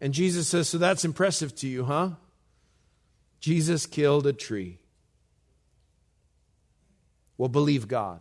And 0.00 0.14
Jesus 0.14 0.48
says, 0.48 0.68
So 0.68 0.78
that's 0.78 1.04
impressive 1.04 1.54
to 1.56 1.68
you, 1.68 1.84
huh? 1.84 2.10
Jesus 3.40 3.86
killed 3.86 4.26
a 4.26 4.32
tree. 4.32 4.78
Well, 7.38 7.48
believe 7.48 7.88
God. 7.88 8.20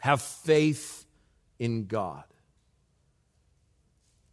Have 0.00 0.20
faith 0.20 1.04
in 1.58 1.86
God. 1.86 2.24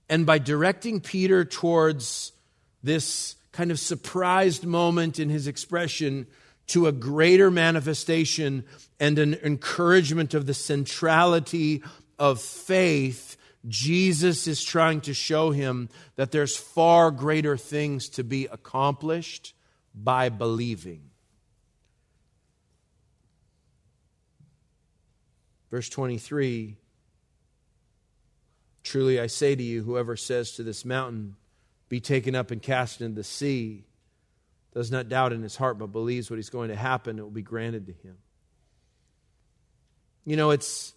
And 0.10 0.26
by 0.26 0.40
directing 0.40 1.02
Peter 1.02 1.46
towards 1.46 2.32
this 2.82 3.36
kind 3.52 3.72
of 3.72 3.80
surprised 3.80 4.66
moment 4.66 5.20
in 5.20 5.30
his 5.30 5.48
expression 5.48 6.26
to 6.68 6.88
a 6.88 6.92
greater 6.92 7.52
manifestation 7.52 8.64
and 9.00 9.20
an 9.20 9.36
encouragement 9.44 10.34
of 10.34 10.46
the 10.46 10.54
centrality 10.54 11.84
of 12.18 12.42
faith, 12.42 13.38
Jesus 13.68 14.48
is 14.48 14.64
trying 14.64 15.02
to 15.02 15.14
show 15.14 15.52
him 15.52 15.90
that 16.16 16.32
there's 16.32 16.56
far 16.56 17.12
greater 17.12 17.58
things 17.58 18.10
to 18.10 18.24
be 18.24 18.46
accomplished 18.46 19.54
by 19.94 20.30
believing. 20.30 21.09
Verse 25.72 25.90
23 25.90 26.78
Truly 28.84 29.20
I 29.20 29.28
say 29.28 29.56
to 29.56 29.64
you, 29.64 29.84
whoever 29.84 30.16
says 30.16 30.54
to 30.54 30.64
this 30.64 30.86
mountain, 30.86 31.36
Be 31.90 32.00
taken 32.00 32.34
up 32.36 32.52
and 32.52 32.62
cast 32.62 33.02
into 33.02 33.16
the 33.16 33.24
sea, 33.24 33.86
does 34.74 34.90
not 34.92 35.10
doubt 35.10 35.34
in 35.34 35.44
his 35.44 35.56
heart, 35.56 35.78
but 35.78 35.88
believes 35.88 36.30
what 36.30 36.40
is 36.40 36.50
going 36.50 36.70
to 36.70 36.76
happen, 36.76 37.20
it 37.20 37.22
will 37.22 37.30
be 37.30 37.42
granted 37.42 37.88
to 37.88 37.92
him. 37.92 38.18
You 40.26 40.38
know, 40.38 40.52
it's, 40.52 40.94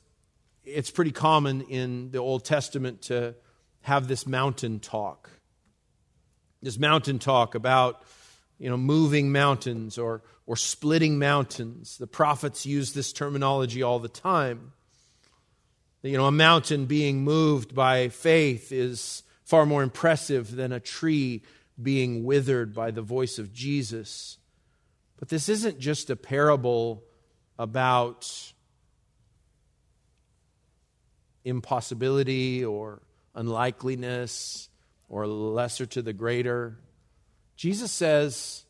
it's 0.64 0.90
pretty 0.90 1.12
common 1.12 1.62
in 1.62 2.10
the 2.10 2.18
Old 2.18 2.44
Testament 2.44 3.02
to 3.02 3.34
have 3.80 4.08
this 4.08 4.26
mountain 4.26 4.78
talk. 4.78 5.30
This 6.60 6.78
mountain 6.78 7.18
talk 7.18 7.54
about, 7.54 8.04
you 8.62 8.70
know, 8.70 8.76
moving 8.76 9.32
mountains 9.32 9.98
or, 9.98 10.22
or 10.46 10.54
splitting 10.54 11.18
mountains. 11.18 11.98
The 11.98 12.06
prophets 12.06 12.64
use 12.64 12.92
this 12.92 13.12
terminology 13.12 13.82
all 13.82 13.98
the 13.98 14.08
time. 14.08 14.72
You 16.02 16.16
know, 16.16 16.26
a 16.26 16.32
mountain 16.32 16.86
being 16.86 17.24
moved 17.24 17.74
by 17.74 18.08
faith 18.08 18.70
is 18.70 19.24
far 19.42 19.66
more 19.66 19.82
impressive 19.82 20.54
than 20.54 20.70
a 20.70 20.78
tree 20.78 21.42
being 21.82 22.22
withered 22.22 22.72
by 22.72 22.92
the 22.92 23.02
voice 23.02 23.40
of 23.40 23.52
Jesus. 23.52 24.38
But 25.18 25.28
this 25.28 25.48
isn't 25.48 25.80
just 25.80 26.08
a 26.08 26.14
parable 26.14 27.02
about 27.58 28.52
impossibility 31.44 32.64
or 32.64 33.02
unlikeliness 33.34 34.68
or 35.08 35.26
lesser 35.26 35.86
to 35.86 36.00
the 36.00 36.12
greater. 36.12 36.78
Jesus 37.62 37.92
says, 37.92 38.64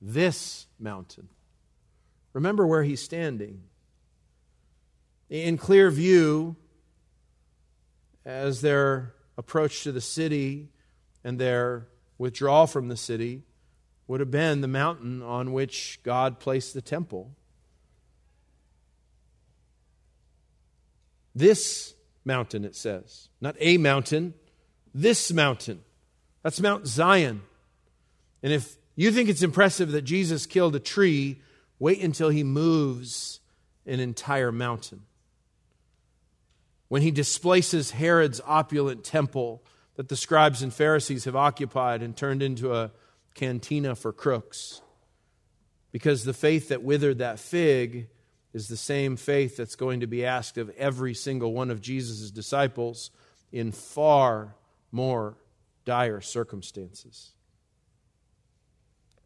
This 0.00 0.68
mountain. 0.78 1.28
Remember 2.32 2.64
where 2.64 2.84
he's 2.84 3.02
standing. 3.02 3.62
In 5.28 5.58
clear 5.58 5.90
view, 5.90 6.54
as 8.24 8.60
their 8.60 9.12
approach 9.36 9.82
to 9.82 9.90
the 9.90 10.00
city 10.00 10.68
and 11.24 11.40
their 11.40 11.88
withdrawal 12.16 12.68
from 12.68 12.86
the 12.86 12.96
city 12.96 13.42
would 14.06 14.20
have 14.20 14.30
been 14.30 14.60
the 14.60 14.68
mountain 14.68 15.20
on 15.20 15.52
which 15.52 15.98
God 16.04 16.38
placed 16.38 16.74
the 16.74 16.80
temple. 16.80 17.32
This 21.34 21.92
mountain, 22.24 22.64
it 22.64 22.76
says, 22.76 23.30
not 23.40 23.56
a 23.58 23.78
mountain, 23.78 24.34
this 24.94 25.32
mountain. 25.32 25.80
That's 26.44 26.60
Mount 26.60 26.86
Zion. 26.86 27.42
And 28.42 28.52
if 28.52 28.76
you 28.96 29.10
think 29.12 29.28
it's 29.28 29.42
impressive 29.42 29.92
that 29.92 30.02
Jesus 30.02 30.46
killed 30.46 30.74
a 30.74 30.80
tree, 30.80 31.40
wait 31.78 32.02
until 32.02 32.28
he 32.28 32.44
moves 32.44 33.40
an 33.86 34.00
entire 34.00 34.52
mountain. 34.52 35.02
When 36.88 37.02
he 37.02 37.10
displaces 37.10 37.90
Herod's 37.90 38.40
opulent 38.46 39.04
temple 39.04 39.62
that 39.96 40.08
the 40.08 40.16
scribes 40.16 40.62
and 40.62 40.72
Pharisees 40.72 41.24
have 41.24 41.36
occupied 41.36 42.02
and 42.02 42.16
turned 42.16 42.42
into 42.42 42.74
a 42.74 42.92
cantina 43.34 43.94
for 43.94 44.12
crooks. 44.12 44.80
Because 45.92 46.24
the 46.24 46.34
faith 46.34 46.68
that 46.68 46.82
withered 46.82 47.18
that 47.18 47.38
fig 47.38 48.08
is 48.52 48.68
the 48.68 48.76
same 48.76 49.16
faith 49.16 49.56
that's 49.56 49.76
going 49.76 50.00
to 50.00 50.06
be 50.06 50.24
asked 50.24 50.58
of 50.58 50.70
every 50.70 51.14
single 51.14 51.52
one 51.52 51.70
of 51.70 51.80
Jesus' 51.80 52.30
disciples 52.30 53.10
in 53.52 53.72
far 53.72 54.54
more 54.90 55.36
dire 55.84 56.20
circumstances. 56.20 57.32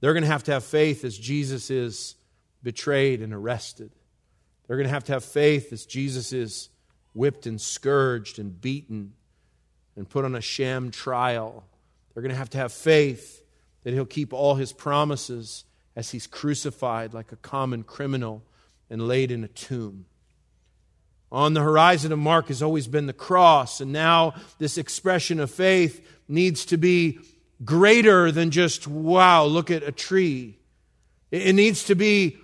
They're 0.03 0.15
going 0.15 0.25
to 0.25 0.31
have 0.31 0.43
to 0.45 0.53
have 0.53 0.65
faith 0.65 1.05
as 1.05 1.17
Jesus 1.17 1.71
is 1.71 2.17
betrayed 2.61 3.23
and 3.23 3.33
arrested. 3.33 3.93
They're 4.67 4.77
going 4.77 4.89
to 4.89 4.93
have 4.93 5.05
to 5.05 5.13
have 5.13 5.25
faith 5.25 5.73
as 5.73 5.87
Jesus 5.87 6.33
is 6.33 6.71
whipped 7.15 7.47
and 7.47 7.61
scourged 7.61 8.41
and 8.41 8.61
beaten 8.61 9.13
and 9.95 10.11
put 10.11 10.25
on 10.25 10.35
a 10.35 10.41
sham 10.41 10.91
trial. 10.91 11.65
They're 12.13 12.23
going 12.23 12.33
to 12.33 12.39
have 12.39 12.51
to 12.51 12.59
have 12.59 12.73
faith 12.73 13.45
that 13.85 13.95
he'll 13.95 14.05
keep 14.05 14.33
all 14.33 14.57
his 14.57 14.73
promises 14.73 15.65
as 15.95 16.11
he's 16.11 16.27
crucified 16.27 17.15
like 17.15 17.31
a 17.31 17.37
common 17.37 17.85
criminal 17.85 18.43
and 18.91 19.07
laid 19.07 19.31
in 19.31 19.45
a 19.45 19.49
tomb. 19.49 20.07
On 21.31 21.55
the 21.55 21.63
horizon 21.63 22.11
of 22.11 22.19
Mark 22.19 22.49
has 22.49 22.61
always 22.61 22.89
been 22.89 23.07
the 23.07 23.13
cross, 23.13 23.81
and 23.81 23.93
now 23.93 24.35
this 24.59 24.79
expression 24.79 25.39
of 25.39 25.49
faith 25.49 26.05
needs 26.27 26.65
to 26.67 26.77
be 26.77 27.21
greater 27.65 28.33
than 28.33 28.51
just, 28.51 28.87
wow, 28.87 29.45
look 29.45 29.71
at 29.71 29.83
a 29.83 29.93
tree. 29.93 30.59
It 31.31 31.55
needs 31.55 31.85
to 31.85 31.95
be 31.95 32.39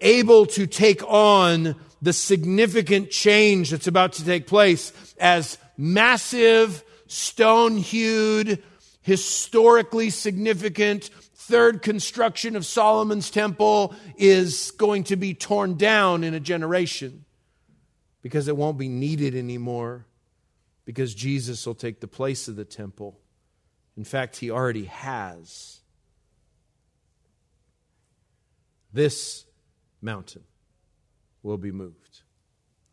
able 0.00 0.46
to 0.46 0.66
take 0.66 1.02
on 1.08 1.76
the 2.02 2.12
significant 2.12 3.10
change 3.10 3.70
that's 3.70 3.86
about 3.86 4.14
to 4.14 4.24
take 4.24 4.46
place 4.46 4.92
as 5.18 5.56
massive, 5.76 6.82
stone 7.06 7.76
hewed, 7.76 8.62
historically 9.02 10.10
significant 10.10 11.10
third 11.34 11.82
construction 11.82 12.56
of 12.56 12.64
Solomon's 12.64 13.30
temple 13.30 13.94
is 14.16 14.72
going 14.72 15.04
to 15.04 15.16
be 15.16 15.34
torn 15.34 15.76
down 15.76 16.24
in 16.24 16.34
a 16.34 16.40
generation 16.40 17.24
because 18.22 18.48
it 18.48 18.56
won't 18.56 18.78
be 18.78 18.88
needed 18.88 19.34
anymore 19.34 20.06
because 20.84 21.14
Jesus 21.14 21.66
will 21.66 21.74
take 21.74 22.00
the 22.00 22.08
place 22.08 22.48
of 22.48 22.56
the 22.56 22.64
temple. 22.64 23.18
In 23.96 24.04
fact, 24.04 24.36
he 24.36 24.50
already 24.50 24.86
has. 24.86 25.80
This 28.92 29.44
mountain 30.00 30.42
will 31.42 31.58
be 31.58 31.72
moved. 31.72 32.20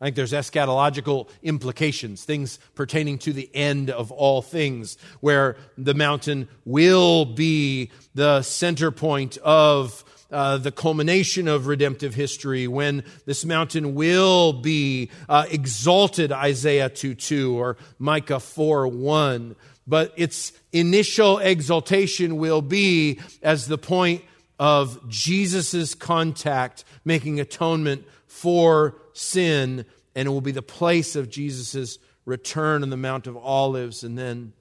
I 0.00 0.06
think 0.06 0.16
there's 0.16 0.32
eschatological 0.32 1.28
implications, 1.42 2.24
things 2.24 2.58
pertaining 2.74 3.18
to 3.18 3.34
the 3.34 3.50
end 3.54 3.90
of 3.90 4.10
all 4.10 4.40
things, 4.40 4.96
where 5.20 5.56
the 5.76 5.92
mountain 5.92 6.48
will 6.64 7.26
be 7.26 7.90
the 8.14 8.40
center 8.40 8.90
point 8.90 9.36
of 9.38 10.02
uh, 10.30 10.56
the 10.56 10.70
culmination 10.70 11.48
of 11.48 11.66
redemptive 11.66 12.14
history, 12.14 12.68
when 12.68 13.04
this 13.26 13.44
mountain 13.44 13.94
will 13.94 14.52
be 14.52 15.10
uh, 15.28 15.44
exalted, 15.50 16.32
Isaiah 16.32 16.88
2 16.88 17.14
2 17.16 17.58
or 17.58 17.76
Micah 17.98 18.40
4 18.40 18.86
1. 18.86 19.56
But 19.86 20.12
its 20.16 20.52
initial 20.72 21.38
exaltation 21.38 22.36
will 22.36 22.62
be 22.62 23.20
as 23.42 23.66
the 23.66 23.78
point 23.78 24.22
of 24.58 25.08
Jesus' 25.08 25.94
contact, 25.94 26.84
making 27.04 27.40
atonement 27.40 28.04
for 28.26 29.00
sin, 29.14 29.84
and 30.14 30.26
it 30.26 30.30
will 30.30 30.40
be 30.40 30.52
the 30.52 30.62
place 30.62 31.16
of 31.16 31.30
Jesus' 31.30 31.98
return 32.24 32.82
on 32.82 32.90
the 32.90 32.96
Mount 32.96 33.26
of 33.26 33.36
Olives 33.36 34.04
and 34.04 34.18
then 34.18 34.52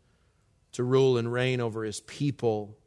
to 0.71 0.84
rule 0.84 1.17
and 1.17 1.32
reign 1.32 1.60
over 1.60 1.84
his 1.84 1.99
people. 2.01 2.77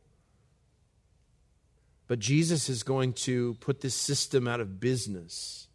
But 2.06 2.18
Jesus 2.18 2.68
is 2.68 2.82
going 2.82 3.12
to 3.14 3.54
put 3.54 3.80
this 3.80 3.94
system 3.94 4.48
out 4.48 4.60
of 4.60 4.80
business. 4.80 5.68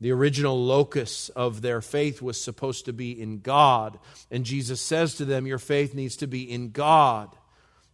The 0.00 0.12
original 0.12 0.64
locus 0.64 1.28
of 1.30 1.60
their 1.60 1.80
faith 1.80 2.22
was 2.22 2.42
supposed 2.42 2.86
to 2.86 2.92
be 2.92 3.20
in 3.20 3.40
God. 3.40 3.98
And 4.30 4.44
Jesus 4.44 4.80
says 4.80 5.14
to 5.16 5.24
them, 5.24 5.46
Your 5.46 5.58
faith 5.58 5.94
needs 5.94 6.16
to 6.16 6.26
be 6.26 6.50
in 6.50 6.70
God. 6.70 7.36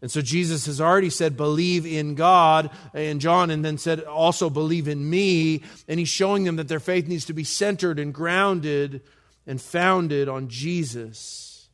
And 0.02 0.10
so 0.10 0.20
Jesus 0.20 0.66
has 0.66 0.80
already 0.80 1.10
said, 1.10 1.36
believe 1.36 1.86
in 1.86 2.14
God 2.14 2.70
in 2.94 3.18
John, 3.18 3.50
and 3.50 3.64
then 3.64 3.78
said, 3.78 4.00
also 4.00 4.50
believe 4.50 4.88
in 4.88 5.08
me. 5.08 5.62
And 5.88 5.98
he's 5.98 6.08
showing 6.08 6.44
them 6.44 6.56
that 6.56 6.68
their 6.68 6.80
faith 6.80 7.08
needs 7.08 7.24
to 7.26 7.32
be 7.32 7.44
centered 7.44 7.98
and 7.98 8.12
grounded 8.12 9.02
and 9.46 9.60
founded 9.60 10.28
on 10.28 10.48
Jesus. 10.48 11.68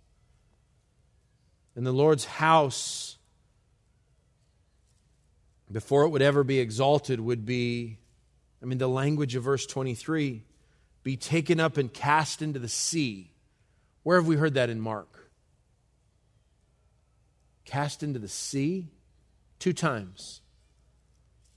And 1.74 1.84
the 1.84 1.92
Lord's 1.92 2.24
house, 2.24 3.16
before 5.70 6.04
it 6.04 6.10
would 6.10 6.22
ever 6.22 6.44
be 6.44 6.60
exalted, 6.60 7.18
would 7.18 7.44
be, 7.44 7.98
I 8.62 8.66
mean, 8.66 8.78
the 8.78 8.88
language 8.88 9.34
of 9.34 9.42
verse 9.42 9.66
23 9.66 10.44
be 11.02 11.16
taken 11.16 11.58
up 11.58 11.76
and 11.76 11.92
cast 11.92 12.42
into 12.42 12.58
the 12.58 12.68
sea. 12.68 13.32
Where 14.04 14.18
have 14.18 14.26
we 14.26 14.36
heard 14.36 14.54
that 14.54 14.70
in 14.70 14.80
Mark? 14.80 15.22
cast 17.64 18.02
into 18.02 18.18
the 18.18 18.28
sea 18.28 18.88
two 19.58 19.72
times. 19.72 20.42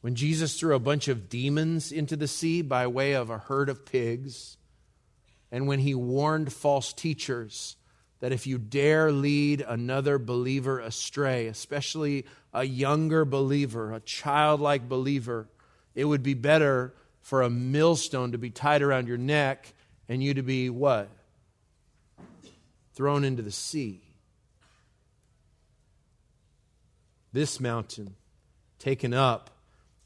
When 0.02 0.16
Jesus 0.16 0.60
threw 0.60 0.76
a 0.76 0.80
bunch 0.80 1.08
of 1.08 1.30
demons 1.30 1.92
into 1.92 2.16
the 2.16 2.28
sea 2.28 2.62
by 2.62 2.88
way 2.88 3.14
of 3.14 3.30
a 3.30 3.40
herd 3.40 3.70
of 3.70 3.86
pigs, 3.86 4.58
and 5.52 5.68
when 5.68 5.80
he 5.80 5.96
warned 5.96 6.54
false 6.54 6.94
teachers 6.94 7.76
that 8.20 8.32
if 8.32 8.48
you 8.48 8.58
dare 8.58 9.12
lead 9.12 9.62
another 9.62 10.18
believer 10.18 10.80
astray, 10.80 11.48
especially 11.48 12.26
a 12.54 12.64
younger 12.64 13.26
believer, 13.26 13.92
a 13.92 14.00
childlike 14.00 14.88
believer, 14.88 15.50
it 15.96 16.06
would 16.06 16.22
be 16.22 16.34
better 16.34 16.94
for 17.22 17.42
a 17.42 17.50
millstone 17.50 18.34
to 18.34 18.38
be 18.38 18.52
tied 18.52 18.82
around 18.82 19.08
your 19.08 19.18
neck 19.18 19.74
and 20.08 20.22
you 20.22 20.36
to 20.36 20.44
be 20.44 20.70
what? 20.70 21.10
Thrown 22.94 23.24
into 23.24 23.42
the 23.42 23.52
sea. 23.52 24.06
this 27.36 27.60
mountain 27.60 28.16
taken 28.80 29.14
up 29.14 29.52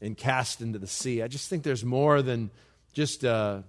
and 0.00 0.16
cast 0.16 0.60
into 0.60 0.80
the 0.80 0.86
sea. 0.88 1.22
I 1.22 1.28
just 1.28 1.48
think 1.48 1.62
there's 1.62 1.84
more 1.84 2.22
than 2.22 2.50
just 2.92 3.22
a 3.22 3.62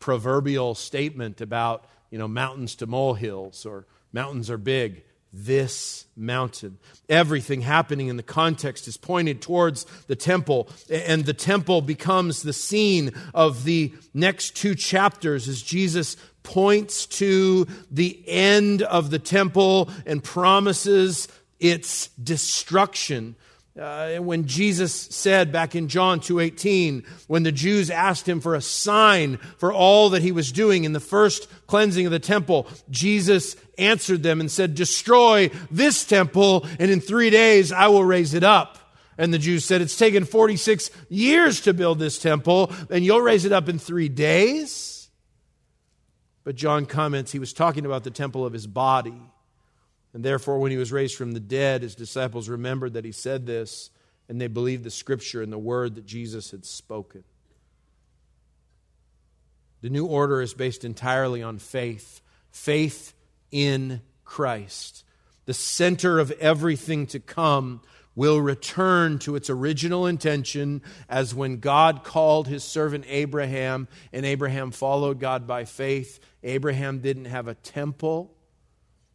proverbial 0.00 0.74
statement 0.74 1.42
about, 1.42 1.84
you 2.10 2.18
know, 2.18 2.26
mountains 2.26 2.74
to 2.76 2.86
molehills 2.86 3.66
or 3.66 3.86
mountains 4.12 4.50
are 4.50 4.56
big. 4.56 5.04
This 5.36 6.06
mountain. 6.16 6.78
Everything 7.08 7.60
happening 7.60 8.06
in 8.06 8.16
the 8.16 8.22
context 8.22 8.86
is 8.86 8.96
pointed 8.96 9.42
towards 9.42 9.84
the 10.06 10.14
temple, 10.14 10.68
and 10.88 11.24
the 11.24 11.34
temple 11.34 11.80
becomes 11.82 12.42
the 12.42 12.52
scene 12.52 13.10
of 13.34 13.64
the 13.64 13.92
next 14.14 14.56
two 14.56 14.76
chapters 14.76 15.48
as 15.48 15.60
Jesus 15.60 16.16
points 16.44 17.06
to 17.06 17.66
the 17.90 18.22
end 18.28 18.82
of 18.82 19.10
the 19.10 19.18
temple 19.18 19.90
and 20.06 20.22
promises 20.22 21.26
its 21.58 22.08
destruction. 22.10 23.34
Uh, 23.80 24.18
when 24.18 24.46
Jesus 24.46 24.94
said 24.94 25.50
back 25.50 25.74
in 25.74 25.88
John 25.88 26.20
2:18 26.20 27.04
when 27.26 27.42
the 27.42 27.50
Jews 27.50 27.90
asked 27.90 28.28
him 28.28 28.40
for 28.40 28.54
a 28.54 28.60
sign 28.60 29.38
for 29.58 29.72
all 29.72 30.10
that 30.10 30.22
he 30.22 30.30
was 30.30 30.52
doing 30.52 30.84
in 30.84 30.92
the 30.92 31.00
first 31.00 31.48
cleansing 31.66 32.06
of 32.06 32.12
the 32.12 32.20
temple 32.20 32.68
Jesus 32.88 33.56
answered 33.76 34.22
them 34.22 34.38
and 34.38 34.48
said 34.48 34.76
destroy 34.76 35.50
this 35.72 36.04
temple 36.04 36.64
and 36.78 36.88
in 36.88 37.00
3 37.00 37.30
days 37.30 37.72
I 37.72 37.88
will 37.88 38.04
raise 38.04 38.32
it 38.32 38.44
up. 38.44 38.78
And 39.18 39.34
the 39.34 39.40
Jews 39.40 39.64
said 39.64 39.80
it's 39.80 39.98
taken 39.98 40.24
46 40.24 40.92
years 41.08 41.60
to 41.62 41.74
build 41.74 41.98
this 41.98 42.20
temple 42.20 42.70
and 42.90 43.04
you'll 43.04 43.22
raise 43.22 43.44
it 43.44 43.50
up 43.50 43.68
in 43.68 43.80
3 43.80 44.08
days? 44.08 45.08
But 46.44 46.54
John 46.54 46.86
comments 46.86 47.32
he 47.32 47.40
was 47.40 47.52
talking 47.52 47.84
about 47.84 48.04
the 48.04 48.12
temple 48.12 48.46
of 48.46 48.52
his 48.52 48.68
body 48.68 49.20
and 50.14 50.24
therefore, 50.24 50.60
when 50.60 50.70
he 50.70 50.76
was 50.76 50.92
raised 50.92 51.16
from 51.16 51.32
the 51.32 51.40
dead, 51.40 51.82
his 51.82 51.96
disciples 51.96 52.48
remembered 52.48 52.94
that 52.94 53.04
he 53.04 53.12
said 53.12 53.46
this, 53.46 53.90
and 54.28 54.40
they 54.40 54.46
believed 54.46 54.84
the 54.84 54.90
scripture 54.90 55.42
and 55.42 55.52
the 55.52 55.58
word 55.58 55.96
that 55.96 56.06
Jesus 56.06 56.52
had 56.52 56.64
spoken. 56.64 57.24
The 59.82 59.90
new 59.90 60.06
order 60.06 60.40
is 60.40 60.54
based 60.54 60.84
entirely 60.84 61.42
on 61.42 61.58
faith 61.58 62.22
faith 62.50 63.12
in 63.50 64.00
Christ. 64.24 65.04
The 65.46 65.52
center 65.52 66.20
of 66.20 66.30
everything 66.32 67.06
to 67.08 67.18
come 67.18 67.82
will 68.14 68.40
return 68.40 69.18
to 69.18 69.34
its 69.34 69.50
original 69.50 70.06
intention 70.06 70.80
as 71.08 71.34
when 71.34 71.58
God 71.58 72.04
called 72.04 72.46
his 72.46 72.62
servant 72.62 73.04
Abraham, 73.08 73.88
and 74.12 74.24
Abraham 74.24 74.70
followed 74.70 75.18
God 75.18 75.48
by 75.48 75.64
faith. 75.64 76.20
Abraham 76.44 77.00
didn't 77.00 77.24
have 77.24 77.48
a 77.48 77.54
temple. 77.54 78.32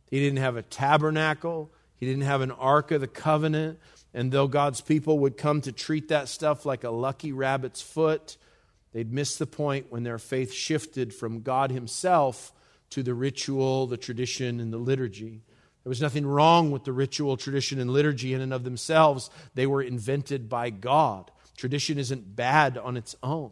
He 0.09 0.19
didn't 0.19 0.39
have 0.39 0.55
a 0.55 0.61
tabernacle. 0.61 1.71
He 1.95 2.05
didn't 2.05 2.23
have 2.23 2.41
an 2.41 2.51
Ark 2.51 2.91
of 2.91 3.01
the 3.01 3.07
Covenant. 3.07 3.79
And 4.13 4.31
though 4.31 4.47
God's 4.47 4.81
people 4.81 5.19
would 5.19 5.37
come 5.37 5.61
to 5.61 5.71
treat 5.71 6.07
that 6.07 6.29
stuff 6.29 6.65
like 6.65 6.83
a 6.83 6.89
lucky 6.89 7.31
rabbit's 7.31 7.81
foot, 7.81 8.37
they'd 8.91 9.13
miss 9.13 9.37
the 9.37 9.45
point 9.45 9.91
when 9.91 10.03
their 10.03 10.17
faith 10.17 10.51
shifted 10.51 11.13
from 11.13 11.41
God 11.41 11.71
Himself 11.71 12.51
to 12.91 13.03
the 13.03 13.13
ritual, 13.13 13.85
the 13.85 13.97
tradition, 13.97 14.59
and 14.59 14.73
the 14.73 14.77
liturgy. 14.77 15.43
There 15.83 15.89
was 15.89 16.01
nothing 16.01 16.25
wrong 16.25 16.71
with 16.71 16.83
the 16.83 16.91
ritual, 16.91 17.37
tradition, 17.37 17.79
and 17.79 17.91
liturgy 17.91 18.33
in 18.33 18.41
and 18.41 18.53
of 18.53 18.63
themselves. 18.63 19.29
They 19.53 19.67
were 19.67 19.81
invented 19.81 20.49
by 20.49 20.71
God. 20.71 21.31
Tradition 21.55 21.97
isn't 21.99 22.35
bad 22.35 22.77
on 22.77 22.97
its 22.97 23.15
own. 23.21 23.51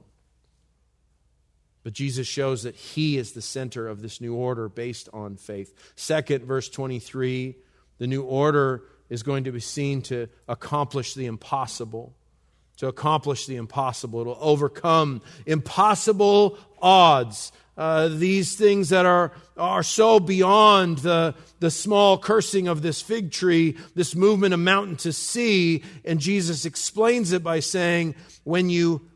But 1.87 1.93
Jesus 1.93 2.27
shows 2.27 2.63
that 2.63 2.75
He 2.75 3.15
is 3.15 3.31
the 3.31 3.41
center 3.41 3.87
of 3.87 4.01
this 4.01 4.19
new 4.19 4.35
order 4.35 4.67
based 4.67 5.07
on 5.13 5.37
faith. 5.37 5.73
Second, 5.95 6.43
verse 6.43 6.67
23, 6.67 7.55
the 7.97 8.07
new 8.07 8.23
order 8.23 8.83
is 9.09 9.23
going 9.23 9.45
to 9.45 9.53
be 9.53 9.61
seen 9.61 10.01
to 10.01 10.27
accomplish 10.49 11.13
the 11.13 11.27
impossible. 11.27 12.13
To 12.79 12.89
accomplish 12.89 13.45
the 13.45 13.55
impossible. 13.55 14.19
It 14.19 14.25
will 14.25 14.37
overcome 14.41 15.21
impossible 15.45 16.57
odds. 16.81 17.53
Uh, 17.77 18.09
these 18.09 18.57
things 18.57 18.89
that 18.89 19.05
are, 19.05 19.31
are 19.55 19.81
so 19.81 20.19
beyond 20.19 20.97
the, 20.97 21.35
the 21.61 21.71
small 21.71 22.17
cursing 22.17 22.67
of 22.67 22.81
this 22.81 23.01
fig 23.01 23.31
tree, 23.31 23.77
this 23.95 24.13
movement 24.13 24.53
of 24.53 24.59
mountain 24.59 24.97
to 24.97 25.13
sea. 25.13 25.85
And 26.03 26.19
Jesus 26.19 26.65
explains 26.65 27.31
it 27.31 27.45
by 27.45 27.61
saying, 27.61 28.15
when 28.43 28.69
you 28.69 29.07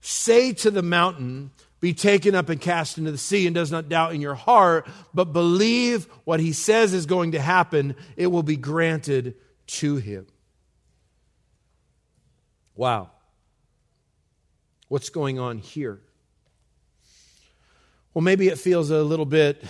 say 0.00 0.54
to 0.54 0.70
the 0.70 0.80
mountain, 0.80 1.50
be 1.80 1.94
taken 1.94 2.34
up 2.34 2.48
and 2.48 2.60
cast 2.60 2.98
into 2.98 3.12
the 3.12 3.18
sea, 3.18 3.46
and 3.46 3.54
does 3.54 3.70
not 3.70 3.88
doubt 3.88 4.14
in 4.14 4.20
your 4.20 4.34
heart, 4.34 4.88
but 5.14 5.32
believe 5.32 6.04
what 6.24 6.40
he 6.40 6.52
says 6.52 6.92
is 6.92 7.06
going 7.06 7.32
to 7.32 7.40
happen, 7.40 7.94
it 8.16 8.26
will 8.28 8.42
be 8.42 8.56
granted 8.56 9.36
to 9.66 9.96
him. 9.96 10.26
Wow. 12.74 13.10
What's 14.88 15.10
going 15.10 15.38
on 15.38 15.58
here? 15.58 16.00
Well, 18.14 18.22
maybe 18.22 18.48
it 18.48 18.58
feels 18.58 18.90
a 18.90 19.02
little 19.02 19.26
bit 19.26 19.62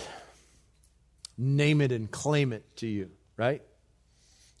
name 1.37 1.81
it 1.81 1.91
and 1.91 2.09
claim 2.11 2.51
it 2.51 2.63
to 2.77 2.87
you, 2.87 3.09
right? 3.37 3.61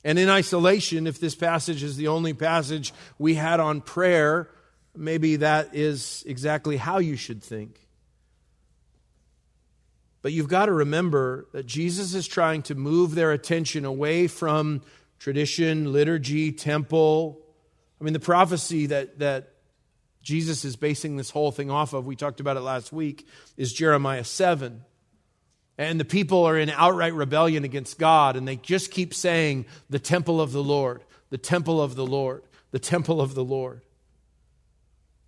And 0.03 0.17
in 0.17 0.29
isolation, 0.29 1.07
if 1.07 1.19
this 1.19 1.35
passage 1.35 1.83
is 1.83 1.97
the 1.97 2.07
only 2.07 2.33
passage 2.33 2.93
we 3.17 3.35
had 3.35 3.59
on 3.59 3.81
prayer, 3.81 4.49
maybe 4.95 5.37
that 5.37 5.75
is 5.75 6.23
exactly 6.27 6.77
how 6.77 6.99
you 6.99 7.15
should 7.15 7.43
think. 7.43 7.79
But 10.21 10.33
you've 10.33 10.49
got 10.49 10.65
to 10.65 10.73
remember 10.73 11.47
that 11.53 11.65
Jesus 11.65 12.13
is 12.13 12.27
trying 12.27 12.61
to 12.63 12.75
move 12.75 13.15
their 13.15 13.31
attention 13.31 13.85
away 13.85 14.27
from 14.27 14.81
tradition, 15.17 15.93
liturgy, 15.93 16.51
temple. 16.51 17.39
I 17.99 18.03
mean, 18.03 18.13
the 18.13 18.19
prophecy 18.19 18.87
that, 18.87 19.19
that 19.19 19.53
Jesus 20.21 20.65
is 20.65 20.75
basing 20.75 21.15
this 21.15 21.29
whole 21.29 21.51
thing 21.51 21.71
off 21.71 21.93
of, 21.93 22.05
we 22.05 22.15
talked 22.15 22.39
about 22.39 22.57
it 22.57 22.61
last 22.61 22.91
week, 22.91 23.27
is 23.55 23.71
Jeremiah 23.71 24.25
7. 24.25 24.83
And 25.77 25.97
the 25.97 26.05
people 26.05 26.43
are 26.43 26.57
in 26.57 26.69
outright 26.69 27.13
rebellion 27.13 27.63
against 27.63 27.97
God, 27.97 28.35
and 28.35 28.45
they 28.45 28.57
just 28.57 28.91
keep 28.91 29.13
saying, 29.13 29.65
the 29.89 29.99
temple 29.99 30.41
of 30.41 30.51
the 30.51 30.63
Lord, 30.63 31.03
the 31.29 31.37
temple 31.37 31.81
of 31.81 31.95
the 31.95 32.05
Lord, 32.05 32.43
the 32.71 32.79
temple 32.79 33.21
of 33.21 33.33
the 33.33 33.43
Lord. 33.45 33.81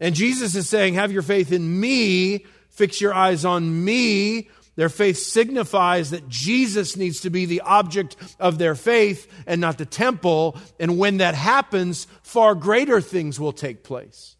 And 0.02 0.16
Jesus 0.16 0.56
is 0.56 0.68
saying, 0.68 0.96
Have 0.96 1.14
your 1.14 1.22
faith 1.22 1.54
in 1.54 1.80
me, 1.80 2.46
fix 2.70 3.00
your 3.00 3.14
eyes 3.14 3.46
on 3.46 3.86
me. 3.86 4.50
Their 4.76 4.90
faith 4.90 5.18
signifies 5.18 6.10
that 6.10 6.28
Jesus 6.28 6.96
needs 6.98 7.22
to 7.22 7.30
be 7.30 7.46
the 7.46 7.62
object 7.62 8.16
of 8.40 8.58
their 8.58 8.74
faith 8.74 9.32
and 9.46 9.62
not 9.62 9.78
the 9.78 9.86
temple. 9.86 10.58
And 10.80 10.98
when 10.98 11.18
that 11.18 11.36
happens, 11.36 12.08
far 12.24 12.56
greater 12.56 13.00
things 13.00 13.40
will 13.40 13.52
take 13.52 13.84
place. 13.84 14.38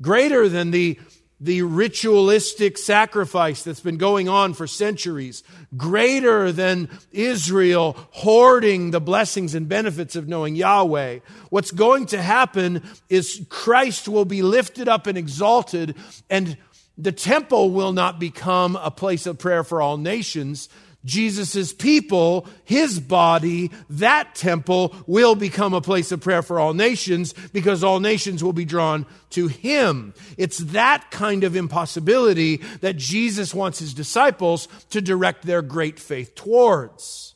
Greater 0.00 0.48
than 0.48 0.70
the 0.70 0.98
the 1.40 1.62
ritualistic 1.62 2.76
sacrifice 2.76 3.62
that's 3.62 3.80
been 3.80 3.96
going 3.96 4.28
on 4.28 4.54
for 4.54 4.66
centuries, 4.66 5.44
greater 5.76 6.50
than 6.50 6.88
Israel 7.12 7.96
hoarding 8.10 8.90
the 8.90 9.00
blessings 9.00 9.54
and 9.54 9.68
benefits 9.68 10.16
of 10.16 10.26
knowing 10.26 10.56
Yahweh. 10.56 11.20
What's 11.50 11.70
going 11.70 12.06
to 12.06 12.20
happen 12.20 12.82
is 13.08 13.44
Christ 13.48 14.08
will 14.08 14.24
be 14.24 14.42
lifted 14.42 14.88
up 14.88 15.06
and 15.06 15.16
exalted, 15.16 15.94
and 16.28 16.56
the 16.96 17.12
temple 17.12 17.70
will 17.70 17.92
not 17.92 18.18
become 18.18 18.74
a 18.74 18.90
place 18.90 19.26
of 19.26 19.38
prayer 19.38 19.62
for 19.62 19.80
all 19.80 19.96
nations. 19.96 20.68
Jesus' 21.04 21.72
people, 21.72 22.46
his 22.64 22.98
body, 22.98 23.70
that 23.88 24.34
temple 24.34 24.94
will 25.06 25.34
become 25.34 25.72
a 25.72 25.80
place 25.80 26.10
of 26.10 26.20
prayer 26.20 26.42
for 26.42 26.58
all 26.58 26.74
nations 26.74 27.32
because 27.52 27.84
all 27.84 28.00
nations 28.00 28.42
will 28.42 28.52
be 28.52 28.64
drawn 28.64 29.06
to 29.30 29.46
him. 29.46 30.12
It's 30.36 30.58
that 30.58 31.10
kind 31.10 31.44
of 31.44 31.54
impossibility 31.54 32.56
that 32.80 32.96
Jesus 32.96 33.54
wants 33.54 33.78
his 33.78 33.94
disciples 33.94 34.66
to 34.90 35.00
direct 35.00 35.46
their 35.46 35.62
great 35.62 36.00
faith 36.00 36.34
towards. 36.34 37.34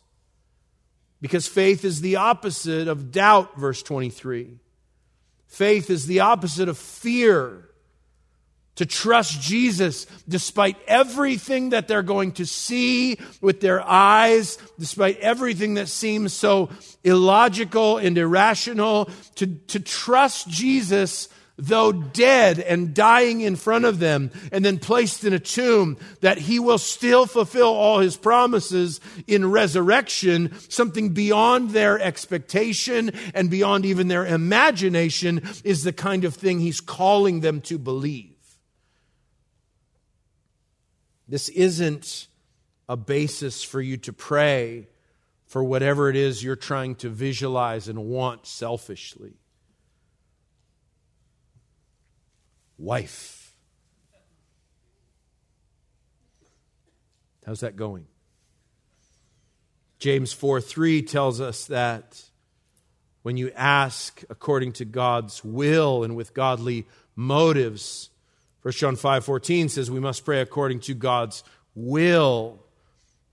Because 1.21 1.47
faith 1.47 1.85
is 1.85 2.01
the 2.01 2.17
opposite 2.17 2.89
of 2.89 3.13
doubt, 3.13 3.57
verse 3.57 3.83
23. 3.83 4.59
Faith 5.47 5.89
is 5.89 6.07
the 6.07 6.21
opposite 6.21 6.69
of 6.69 6.77
fear 6.77 7.69
to 8.77 8.87
trust 8.87 9.41
Jesus 9.41 10.07
despite 10.29 10.77
everything 10.87 11.71
that 11.71 11.89
they're 11.89 12.03
going 12.03 12.33
to 12.33 12.47
see 12.47 13.19
with 13.41 13.61
their 13.61 13.87
eyes, 13.87 14.59
despite 14.79 15.19
everything 15.19 15.75
that 15.75 15.89
seems 15.89 16.33
so 16.33 16.71
illogical 17.05 17.99
and 17.99 18.17
irrational, 18.17 19.11
to, 19.37 19.47
to 19.47 19.81
trust 19.81 20.49
Jesus 20.49 21.29
though 21.59 21.93
dead 21.93 22.59
and 22.59 22.95
dying 22.95 23.43
in 23.43 23.57
front 23.57 23.85
of 23.85 23.99
them 23.99 24.31
and 24.51 24.65
then 24.65 24.79
placed 24.79 25.23
in 25.23 25.33
a 25.33 25.39
tomb, 25.39 25.97
that 26.21 26.39
he 26.39 26.59
will 26.59 26.79
still 26.79 27.27
fulfill 27.27 27.69
all 27.69 28.01
his 28.01 28.17
promises 28.17 29.01
in 29.27 29.51
resurrection, 29.51 30.53
something 30.69 31.11
beyond 31.11 31.71
their 31.71 32.01
expectation 32.01 33.13
and 33.35 33.51
beyond 33.51 33.85
even 33.85 34.09
their 34.09 34.27
imagination 34.27 35.43
is 35.63 35.85
the 35.85 35.93
kind 35.93 36.25
of 36.25 36.35
thing 36.35 36.59
he's 36.59 36.81
calling 36.81 37.41
them 37.41 37.61
to 37.61 37.79
believe. 37.79 38.32
This 41.29 41.49
isn't 41.49 42.29
a 42.89 42.97
basis 42.97 43.63
for 43.63 43.81
you 43.81 43.97
to 43.99 44.13
pray 44.13 44.89
for 45.47 45.63
whatever 45.63 46.09
it 46.09 46.17
is 46.17 46.43
you're 46.43 46.57
trying 46.57 46.95
to 46.97 47.09
visualize 47.09 47.89
and 47.89 48.07
want 48.07 48.47
selfishly. 48.47 49.35
Wife. 52.79 53.55
How's 57.45 57.61
that 57.61 57.77
going? 57.77 58.07
James 59.99 60.33
4 60.33 60.61
3 60.61 61.03
tells 61.03 61.41
us 61.41 61.67
that 61.67 62.23
when 63.23 63.37
you 63.37 63.53
ask 63.55 64.23
according 64.29 64.73
to 64.73 64.85
God's 64.85 65.45
will 65.45 66.03
and 66.03 66.17
with 66.17 66.35
godly 66.35 66.87
motives, 67.15 68.11
1 68.63 68.73
John 68.73 68.97
5:14 68.97 69.69
says 69.69 69.91
we 69.91 70.01
must 70.01 70.25
pray 70.25 70.41
according 70.41 70.81
to 70.81 70.95
God's 70.95 71.43
will. 71.75 72.61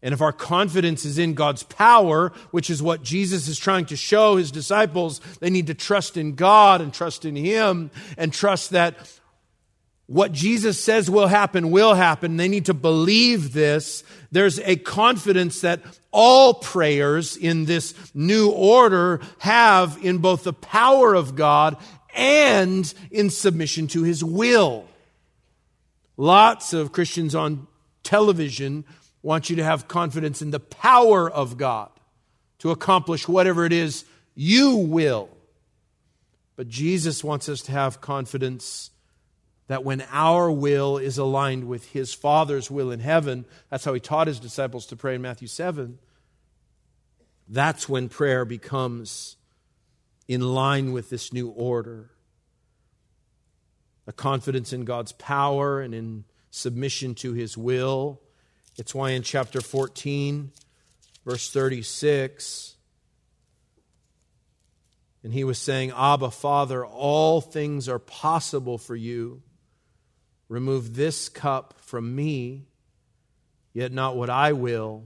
And 0.01 0.13
if 0.13 0.21
our 0.21 0.31
confidence 0.31 1.03
is 1.03 1.19
in 1.19 1.33
God's 1.33 1.63
power, 1.63 2.31
which 2.51 2.69
is 2.69 2.81
what 2.81 3.03
Jesus 3.03 3.47
is 3.47 3.59
trying 3.59 3.85
to 3.87 3.97
show 3.97 4.37
his 4.37 4.49
disciples, 4.49 5.19
they 5.39 5.49
need 5.49 5.67
to 5.67 5.73
trust 5.73 6.15
in 6.15 6.35
God 6.35 6.79
and 6.81 6.93
trust 6.93 7.25
in 7.25 7.35
him 7.35 7.91
and 8.17 8.31
trust 8.31 8.71
that 8.71 8.95
what 10.09 10.31
Jesus 10.31 10.83
says 10.83 11.07
will 11.07 11.27
happen 11.27 11.69
will 11.69 11.93
happen. 11.93 12.37
They 12.37 12.47
need 12.47 12.65
to 12.65 12.73
believe 12.73 13.53
this. 13.53 14.03
There's 14.31 14.57
a 14.61 14.77
confidence 14.77 15.61
that 15.61 15.81
all 16.11 16.55
prayers 16.55 17.37
in 17.37 17.65
this 17.65 17.93
new 18.15 18.49
order 18.49 19.21
have 19.37 19.99
in 20.01 20.17
both 20.17 20.45
the 20.45 20.53
power 20.53 21.13
of 21.13 21.35
God 21.35 21.77
and 22.15 22.91
in 23.11 23.29
submission 23.29 23.87
to 23.89 24.01
his 24.01 24.23
will. 24.23 24.85
Lots 26.19 26.73
of 26.73 26.91
Christians 26.91 27.33
on 27.33 27.65
television 28.03 28.83
want 29.21 29.49
you 29.49 29.55
to 29.55 29.63
have 29.63 29.87
confidence 29.87 30.41
in 30.41 30.51
the 30.51 30.59
power 30.59 31.31
of 31.31 31.57
God 31.57 31.91
to 32.57 32.71
accomplish 32.71 33.25
whatever 33.25 33.63
it 33.63 33.71
is 33.71 34.03
you 34.35 34.75
will. 34.75 35.29
But 36.57 36.67
Jesus 36.67 37.23
wants 37.23 37.47
us 37.47 37.61
to 37.61 37.71
have 37.71 38.01
confidence 38.01 38.91
that 39.67 39.85
when 39.85 40.03
our 40.11 40.51
will 40.51 40.97
is 40.97 41.17
aligned 41.17 41.69
with 41.69 41.89
his 41.91 42.13
Father's 42.13 42.69
will 42.69 42.91
in 42.91 42.99
heaven, 42.99 43.45
that's 43.69 43.85
how 43.85 43.93
he 43.93 44.01
taught 44.01 44.27
his 44.27 44.41
disciples 44.41 44.87
to 44.87 44.97
pray 44.97 45.15
in 45.15 45.21
Matthew 45.21 45.47
7. 45.47 45.99
That's 47.47 47.87
when 47.87 48.09
prayer 48.09 48.43
becomes 48.43 49.37
in 50.27 50.41
line 50.41 50.91
with 50.91 51.09
this 51.09 51.31
new 51.31 51.47
order 51.47 52.09
a 54.09 54.11
confidence 54.11 54.73
in 54.73 54.85
God's 54.85 55.11
power 55.11 55.79
and 55.79 55.93
in 55.93 56.23
submission 56.49 57.13
to 57.13 57.33
his 57.33 57.55
will. 57.55 58.19
It's 58.75 58.95
why 58.95 59.11
in 59.11 59.21
chapter 59.21 59.61
14, 59.61 60.51
verse 61.23 61.51
36, 61.51 62.75
And 65.23 65.31
he 65.31 65.43
was 65.43 65.59
saying, 65.59 65.91
Abba, 65.95 66.31
Father, 66.31 66.83
all 66.83 67.39
things 67.39 67.87
are 67.87 67.99
possible 67.99 68.79
for 68.79 68.95
you. 68.95 69.43
Remove 70.47 70.95
this 70.95 71.29
cup 71.29 71.75
from 71.79 72.15
me, 72.15 72.65
yet 73.73 73.91
not 73.91 74.17
what 74.17 74.31
I 74.31 74.53
will, 74.53 75.03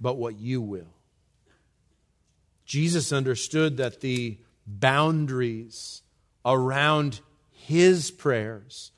but 0.00 0.16
what 0.16 0.38
you 0.38 0.62
will. 0.62 0.94
Jesus 2.64 3.12
understood 3.12 3.76
that 3.76 4.00
the 4.00 4.38
boundaries 4.66 6.00
around 6.46 7.20
his 7.66 8.10
prayers 8.10 8.90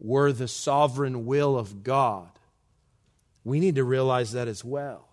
were 0.00 0.32
the 0.32 0.48
sovereign 0.48 1.26
will 1.26 1.58
of 1.58 1.82
God. 1.82 2.30
We 3.44 3.60
need 3.60 3.74
to 3.74 3.84
realize 3.84 4.32
that 4.32 4.48
as 4.48 4.64
well. 4.64 5.08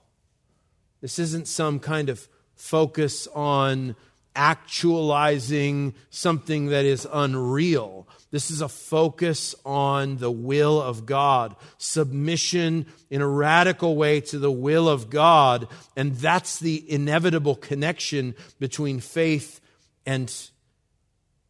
This 1.02 1.20
isn't 1.20 1.48
some 1.48 1.80
kind 1.80 2.10
of 2.10 2.28
focus 2.56 3.28
on 3.28 3.96
actualizing 4.36 5.94
something 6.10 6.68
that 6.68 6.86
is 6.86 7.08
unreal. 7.12 8.08
This 8.32 8.52
is 8.52 8.62
a 8.62 8.68
focus 8.68 9.56
on 9.66 10.18
the 10.18 10.32
will 10.32 10.82
of 10.82 11.06
God, 11.06 11.56
submission 11.78 12.86
in 13.10 13.22
a 13.22 13.28
radical 13.28 13.96
way 13.96 14.20
to 14.22 14.40
the 14.40 14.52
will 14.52 14.90
of 14.90 15.10
God. 15.10 15.68
And 15.96 16.16
that's 16.16 16.60
the 16.60 16.84
inevitable 16.92 17.56
connection 17.56 18.36
between 18.60 19.00
faith 19.00 19.62
and 20.06 20.34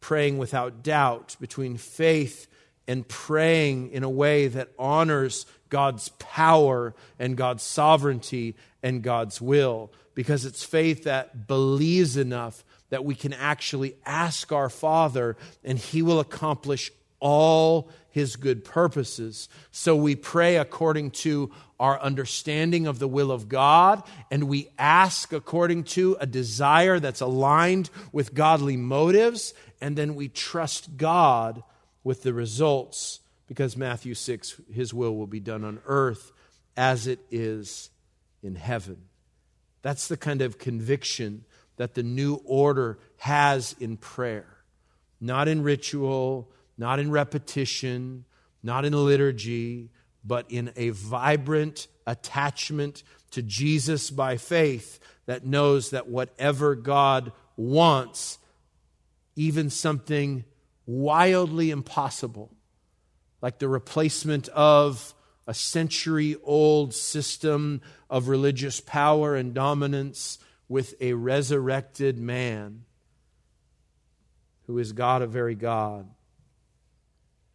praying 0.06 0.38
without 0.38 0.84
doubt, 0.84 1.34
between 1.40 1.76
faith 1.76 2.46
and 2.86 3.08
praying 3.08 3.90
in 3.90 4.04
a 4.04 4.08
way 4.08 4.46
that 4.46 4.68
honors 4.78 5.46
God's 5.68 6.10
power 6.20 6.94
and 7.18 7.36
God's 7.36 7.64
sovereignty 7.64 8.54
and 8.84 9.02
God's 9.02 9.40
will. 9.40 9.92
Because 10.14 10.44
it's 10.44 10.62
faith 10.62 11.02
that 11.02 11.48
believes 11.48 12.16
enough 12.16 12.64
that 12.90 13.04
we 13.04 13.16
can 13.16 13.32
actually 13.32 13.96
ask 14.06 14.52
our 14.52 14.70
Father 14.70 15.36
and 15.64 15.76
He 15.76 16.02
will 16.02 16.20
accomplish 16.20 16.92
all 17.18 17.90
His 18.08 18.36
good 18.36 18.64
purposes. 18.64 19.48
So 19.72 19.96
we 19.96 20.14
pray 20.14 20.54
according 20.54 21.10
to 21.22 21.50
our 21.78 22.00
understanding 22.00 22.86
of 22.86 22.98
the 22.98 23.08
will 23.08 23.30
of 23.30 23.48
God, 23.48 24.02
and 24.30 24.44
we 24.44 24.68
ask 24.78 25.32
according 25.32 25.84
to 25.84 26.16
a 26.20 26.26
desire 26.26 26.98
that's 26.98 27.20
aligned 27.20 27.90
with 28.12 28.34
godly 28.34 28.76
motives, 28.76 29.52
and 29.80 29.96
then 29.96 30.14
we 30.14 30.28
trust 30.28 30.96
God 30.96 31.62
with 32.02 32.22
the 32.22 32.32
results 32.32 33.20
because 33.46 33.76
Matthew 33.76 34.14
6, 34.14 34.60
His 34.72 34.92
will 34.92 35.16
will 35.16 35.26
be 35.26 35.40
done 35.40 35.64
on 35.64 35.80
earth 35.86 36.32
as 36.76 37.06
it 37.06 37.20
is 37.30 37.90
in 38.42 38.54
heaven. 38.54 38.98
That's 39.82 40.08
the 40.08 40.16
kind 40.16 40.42
of 40.42 40.58
conviction 40.58 41.44
that 41.76 41.94
the 41.94 42.02
new 42.02 42.40
order 42.44 42.98
has 43.18 43.76
in 43.78 43.96
prayer. 43.96 44.46
Not 45.20 45.48
in 45.48 45.62
ritual, 45.62 46.50
not 46.76 46.98
in 46.98 47.10
repetition, 47.10 48.24
not 48.62 48.84
in 48.84 48.92
liturgy, 48.92 49.90
but 50.26 50.50
in 50.50 50.72
a 50.76 50.90
vibrant 50.90 51.86
attachment 52.06 53.02
to 53.30 53.42
Jesus 53.42 54.10
by 54.10 54.36
faith 54.36 54.98
that 55.26 55.44
knows 55.44 55.90
that 55.90 56.08
whatever 56.08 56.74
God 56.74 57.32
wants, 57.56 58.38
even 59.34 59.70
something 59.70 60.44
wildly 60.86 61.70
impossible, 61.70 62.50
like 63.42 63.58
the 63.58 63.68
replacement 63.68 64.48
of 64.48 65.14
a 65.46 65.54
century 65.54 66.36
old 66.42 66.94
system 66.94 67.80
of 68.10 68.28
religious 68.28 68.80
power 68.80 69.36
and 69.36 69.54
dominance 69.54 70.38
with 70.68 70.94
a 71.00 71.12
resurrected 71.12 72.18
man 72.18 72.84
who 74.66 74.78
is 74.78 74.92
God 74.92 75.22
a 75.22 75.26
very 75.26 75.54
God. 75.54 76.08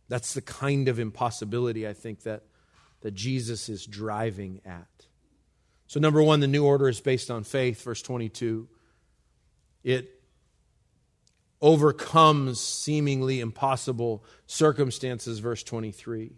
That's 0.07 0.34
the 0.34 0.41
kind 0.41 0.88
of 0.88 0.99
impossibility 0.99 1.88
I 1.88 1.93
think 1.93 2.23
that, 2.23 2.43
that 3.01 3.13
Jesus 3.13 3.69
is 3.69 3.85
driving 3.85 4.61
at. 4.65 4.87
So, 5.87 5.99
number 5.99 6.23
one, 6.23 6.39
the 6.39 6.47
new 6.47 6.65
order 6.65 6.87
is 6.87 7.01
based 7.01 7.29
on 7.29 7.43
faith, 7.43 7.83
verse 7.83 8.01
22. 8.01 8.67
It 9.83 10.21
overcomes 11.61 12.59
seemingly 12.59 13.39
impossible 13.39 14.23
circumstances, 14.47 15.39
verse 15.39 15.63
23. 15.63 16.31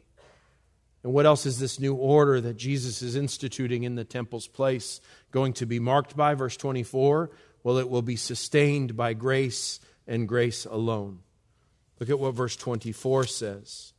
And 1.04 1.14
what 1.14 1.26
else 1.26 1.46
is 1.46 1.60
this 1.60 1.80
new 1.80 1.96
order 1.96 2.40
that 2.42 2.58
Jesus 2.58 3.02
is 3.02 3.16
instituting 3.16 3.84
in 3.84 3.96
the 3.96 4.06
temple's 4.06 4.48
place 4.48 5.02
going 5.32 5.54
to 5.54 5.66
be 5.66 5.80
marked 5.80 6.16
by? 6.16 6.34
Verse 6.34 6.58
24. 6.58 7.30
Well, 7.64 7.78
it 7.78 7.90
will 7.90 8.02
be 8.02 8.16
sustained 8.16 8.96
by 8.96 9.14
grace 9.14 9.80
and 10.08 10.28
grace 10.28 10.66
alone. 10.66 11.20
Look 12.00 12.10
at 12.10 12.20
what 12.20 12.34
verse 12.34 12.56
24 12.56 13.26
says. 13.26 13.93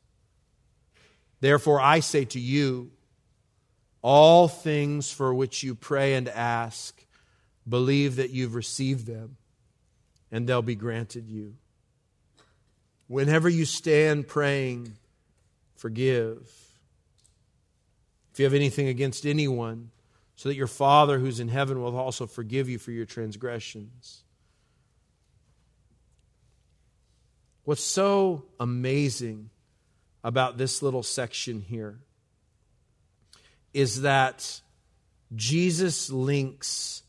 Therefore, 1.45 1.79
I 1.79 2.01
say 2.01 2.25
to 2.25 2.41
you, 2.41 2.91
all 4.01 4.49
things 4.49 5.13
for 5.13 5.35
which 5.35 5.63
you 5.63 5.75
pray 5.75 6.15
and 6.15 6.27
ask, 6.27 7.05
believe 7.69 8.17
that 8.17 8.31
you've 8.31 8.55
received 8.55 9.07
them, 9.07 9.37
and 10.33 10.47
they'll 10.47 10.63
be 10.63 10.75
granted 10.75 11.29
you. 11.29 11.57
Whenever 13.09 13.51
you 13.51 13.67
stand 13.67 14.27
praying, 14.27 14.95
forgive 15.77 16.51
if 18.33 18.39
you 18.39 18.47
have 18.47 18.55
anything 18.55 18.89
against 18.89 19.27
anyone, 19.27 19.91
so 20.37 20.49
that 20.49 20.57
your 20.57 20.67
Father 20.67 21.19
who's 21.19 21.41
in 21.41 21.49
heaven 21.49 21.83
will 21.83 21.95
also 21.95 22.27
forgive 22.27 22.71
you 22.71 22.79
for 22.79 22.91
your 22.91 23.05
transgressions. 23.05 24.23
What's 27.65 27.85
so 27.85 28.47
amazing 28.59 29.51
about 30.25 30.59
this 30.59 30.83
little 30.83 31.05
section 31.05 31.61
here 31.61 32.01
is 33.73 34.03
that 34.03 34.61
Jesus 35.37 36.11
links 36.11 37.03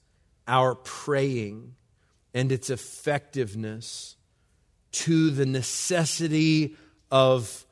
our 0.48 0.76
praying 0.76 1.74
and 2.34 2.52
its 2.52 2.70
effectiveness 2.70 4.18
to 4.92 5.32
the 5.32 5.46
necessity 5.46 6.76
of 7.10 7.66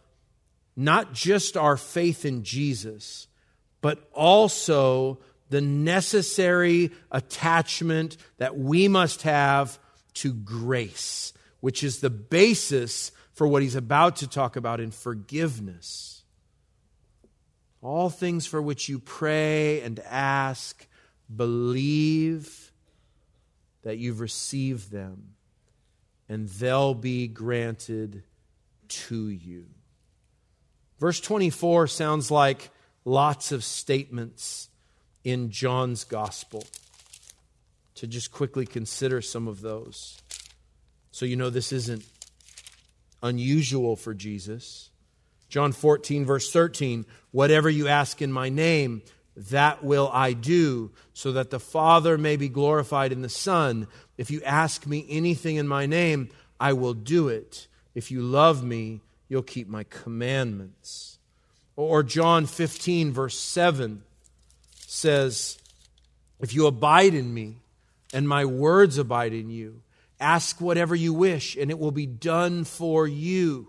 not 0.76 1.14
just 1.14 1.58
our 1.58 1.78
faith 1.78 2.26
in 2.26 2.44
Jesus 2.44 3.28
but 3.84 4.10
also 4.14 5.20
the 5.50 5.60
necessary 5.60 6.90
attachment 7.12 8.16
that 8.38 8.58
we 8.58 8.88
must 8.88 9.24
have 9.24 9.78
to 10.14 10.34
grace, 10.34 11.34
which 11.60 11.84
is 11.84 12.00
the 12.00 12.10
basis 12.10 13.12
for 13.34 13.48
what 13.48 13.62
he's 13.62 13.76
about 13.76 14.18
to 14.18 14.28
talk 14.28 14.56
about 14.56 14.80
in 14.80 14.92
forgiveness. 14.92 16.24
All 17.82 18.10
things 18.10 18.46
for 18.46 18.62
which 18.62 18.88
you 18.88 19.00
pray 19.00 19.82
and 19.82 20.00
ask, 20.10 20.88
believe 21.36 22.72
that 23.82 23.98
you've 23.98 24.22
received 24.22 24.92
them, 24.92 25.34
and 26.30 26.48
they'll 26.48 26.94
be 26.94 27.28
granted 27.28 28.24
to 28.88 29.28
you. 29.28 29.66
Verse 31.00 31.20
24 31.20 31.88
sounds 31.88 32.32
like 32.32 32.70
lots 33.04 33.52
of 33.52 33.64
statements 33.64 34.70
in 35.24 35.50
John's 35.50 36.04
gospel. 36.04 36.64
To 37.96 38.08
just 38.08 38.32
quickly 38.32 38.66
consider 38.66 39.22
some 39.22 39.48
of 39.48 39.62
those. 39.62 40.20
So 41.12 41.26
you 41.26 41.36
know 41.36 41.50
this 41.50 41.72
isn't 41.72 42.04
unusual 43.24 43.96
for 43.96 44.14
Jesus. 44.14 44.92
John 45.50 45.72
14, 45.72 46.26
verse 46.26 46.52
13 46.52 47.06
Whatever 47.32 47.70
you 47.70 47.88
ask 47.88 48.22
in 48.22 48.32
my 48.32 48.50
name, 48.50 49.02
that 49.36 49.84
will 49.84 50.12
I 50.14 50.34
do, 50.34 50.92
so 51.14 51.32
that 51.32 51.50
the 51.50 51.60
Father 51.60 52.18
may 52.18 52.36
be 52.36 52.50
glorified 52.50 53.12
in 53.12 53.24
the 53.24 53.30
Son. 53.30 53.88
If 54.18 54.30
you 54.30 54.44
ask 54.44 54.86
me 54.86 55.08
anything 55.10 55.56
in 55.56 55.68
my 55.68 55.88
name, 55.88 56.30
I 56.60 56.74
will 56.74 56.94
do 56.94 57.30
it. 57.30 57.68
If 57.96 58.12
you 58.12 58.22
love 58.22 58.64
me, 58.64 59.02
you'll 59.28 59.42
keep 59.42 59.68
my 59.68 59.86
commandments. 59.86 61.18
Or 61.76 62.04
John 62.04 62.46
15, 62.46 63.12
verse 63.12 63.38
7 63.40 64.04
says, 64.76 65.58
If 66.40 66.54
you 66.54 66.68
abide 66.68 67.16
in 67.16 67.34
me 67.34 67.58
and 68.14 68.30
my 68.30 68.46
words 68.46 69.00
abide 69.00 69.34
in 69.34 69.50
you, 69.50 69.82
ask 70.24 70.62
whatever 70.62 70.96
you 70.96 71.14
wish 71.14 71.58
and 71.58 71.70
it 71.70 71.78
will 71.78 71.92
be 71.92 72.06
done 72.06 72.64
for 72.64 73.06
you. 73.06 73.68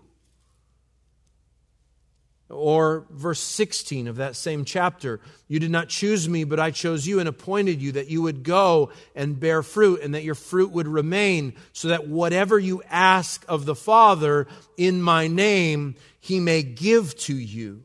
Or 2.47 3.07
verse 3.09 3.39
16 3.39 4.07
of 4.07 4.17
that 4.17 4.35
same 4.35 4.65
chapter 4.65 5.19
You 5.47 5.59
did 5.59 5.71
not 5.71 5.89
choose 5.89 6.29
me, 6.29 6.43
but 6.43 6.59
I 6.59 6.71
chose 6.71 7.07
you 7.07 7.19
and 7.19 7.27
appointed 7.27 7.81
you 7.81 7.93
that 7.93 8.07
you 8.07 8.21
would 8.21 8.43
go 8.43 8.91
and 9.15 9.39
bear 9.39 9.63
fruit 9.63 10.01
and 10.01 10.13
that 10.13 10.23
your 10.23 10.35
fruit 10.35 10.71
would 10.71 10.87
remain, 10.87 11.55
so 11.73 11.87
that 11.87 12.07
whatever 12.07 12.59
you 12.59 12.83
ask 12.89 13.43
of 13.47 13.65
the 13.65 13.75
Father 13.75 14.47
in 14.77 15.01
my 15.01 15.27
name, 15.27 15.95
he 16.19 16.39
may 16.39 16.61
give 16.61 17.17
to 17.21 17.35
you. 17.35 17.83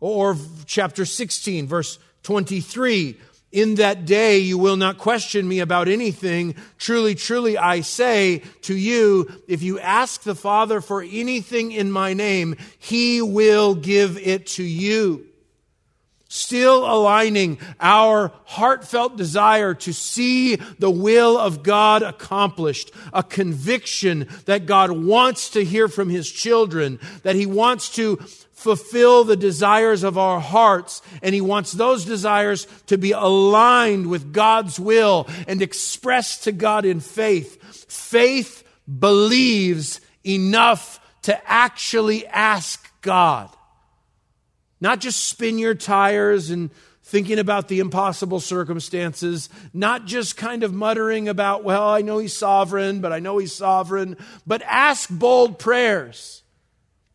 Or 0.00 0.36
chapter 0.66 1.04
16, 1.04 1.68
verse 1.68 1.98
23 2.24 3.16
In 3.54 3.76
that 3.76 4.04
day 4.04 4.38
you 4.38 4.58
will 4.58 4.74
not 4.74 4.98
question 4.98 5.46
me 5.46 5.60
about 5.60 5.86
anything. 5.86 6.56
Truly, 6.76 7.14
truly, 7.14 7.56
I 7.56 7.82
say 7.82 8.42
to 8.62 8.76
you, 8.76 9.28
if 9.46 9.62
you 9.62 9.78
ask 9.78 10.24
the 10.24 10.34
Father 10.34 10.80
for 10.80 11.00
anything 11.00 11.70
in 11.70 11.92
my 11.92 12.14
name, 12.14 12.56
he 12.80 13.22
will 13.22 13.76
give 13.76 14.18
it 14.18 14.48
to 14.48 14.64
you 14.64 15.26
still 16.26 16.84
aligning 16.84 17.56
our 17.78 18.32
heartfelt 18.44 19.16
desire 19.16 19.72
to 19.72 19.92
see 19.92 20.56
the 20.80 20.90
will 20.90 21.38
of 21.38 21.62
God 21.62 22.02
accomplished, 22.02 22.90
a 23.12 23.22
conviction 23.22 24.26
that 24.46 24.66
God 24.66 24.90
wants 24.90 25.50
to 25.50 25.64
hear 25.64 25.86
from 25.86 26.08
His 26.08 26.28
children, 26.28 26.98
that 27.22 27.36
He 27.36 27.46
wants 27.46 27.88
to 27.90 28.18
fulfill 28.64 29.24
the 29.24 29.36
desires 29.36 30.02
of 30.02 30.16
our 30.16 30.40
hearts, 30.40 31.02
and 31.22 31.34
He 31.34 31.42
wants 31.42 31.70
those 31.70 32.06
desires 32.06 32.66
to 32.86 32.96
be 32.96 33.12
aligned 33.12 34.06
with 34.06 34.32
God's 34.32 34.80
will 34.80 35.28
and 35.46 35.60
expressed 35.60 36.44
to 36.44 36.52
God 36.52 36.86
in 36.86 37.00
faith. 37.00 37.62
Faith 37.92 38.64
believes 38.88 40.00
enough 40.26 40.98
to 41.22 41.38
actually 41.50 42.26
ask 42.26 42.90
God. 43.02 43.50
Not 44.80 45.00
just 45.00 45.28
spin 45.28 45.58
your 45.58 45.74
tires 45.74 46.48
and 46.48 46.70
thinking 47.02 47.38
about 47.38 47.68
the 47.68 47.80
impossible 47.80 48.40
circumstances, 48.40 49.50
not 49.74 50.06
just 50.06 50.38
kind 50.38 50.62
of 50.62 50.72
muttering 50.72 51.28
about, 51.28 51.64
well, 51.64 51.86
I 51.86 52.00
know 52.00 52.16
he's 52.16 52.34
sovereign, 52.34 53.00
but 53.00 53.12
I 53.12 53.18
know 53.18 53.36
he's 53.36 53.54
sovereign, 53.54 54.16
but 54.46 54.62
ask 54.62 55.10
bold 55.10 55.58
prayers. 55.58 56.43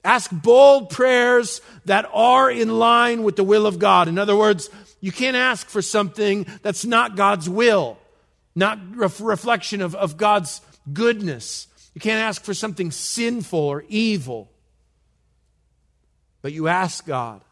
Ask 0.09 0.31
bold 0.31 0.89
prayers 0.89 1.61
that 1.85 2.09
are 2.11 2.49
in 2.49 2.79
line 2.79 3.21
with 3.21 3.35
the 3.35 3.43
will 3.43 3.67
of 3.67 3.77
God. 3.77 4.07
In 4.07 4.17
other 4.17 4.35
words, 4.35 4.71
you 5.01 5.11
can't 5.11 5.37
ask 5.37 5.67
for 5.67 5.83
something 5.83 6.47
that's 6.63 6.83
not 6.83 7.15
God's 7.15 7.47
will, 7.47 7.95
not 8.55 8.79
ref- 8.95 9.21
reflection 9.21 9.83
of, 9.83 9.93
of 9.93 10.17
God's 10.17 10.61
goodness. 10.91 11.67
You 11.93 12.01
can't 12.01 12.23
ask 12.23 12.43
for 12.43 12.55
something 12.55 12.89
sinful 12.89 13.59
or 13.59 13.85
evil. 13.87 14.49
But 16.41 16.53
you 16.53 16.67
ask 16.67 17.05
God 17.05 17.43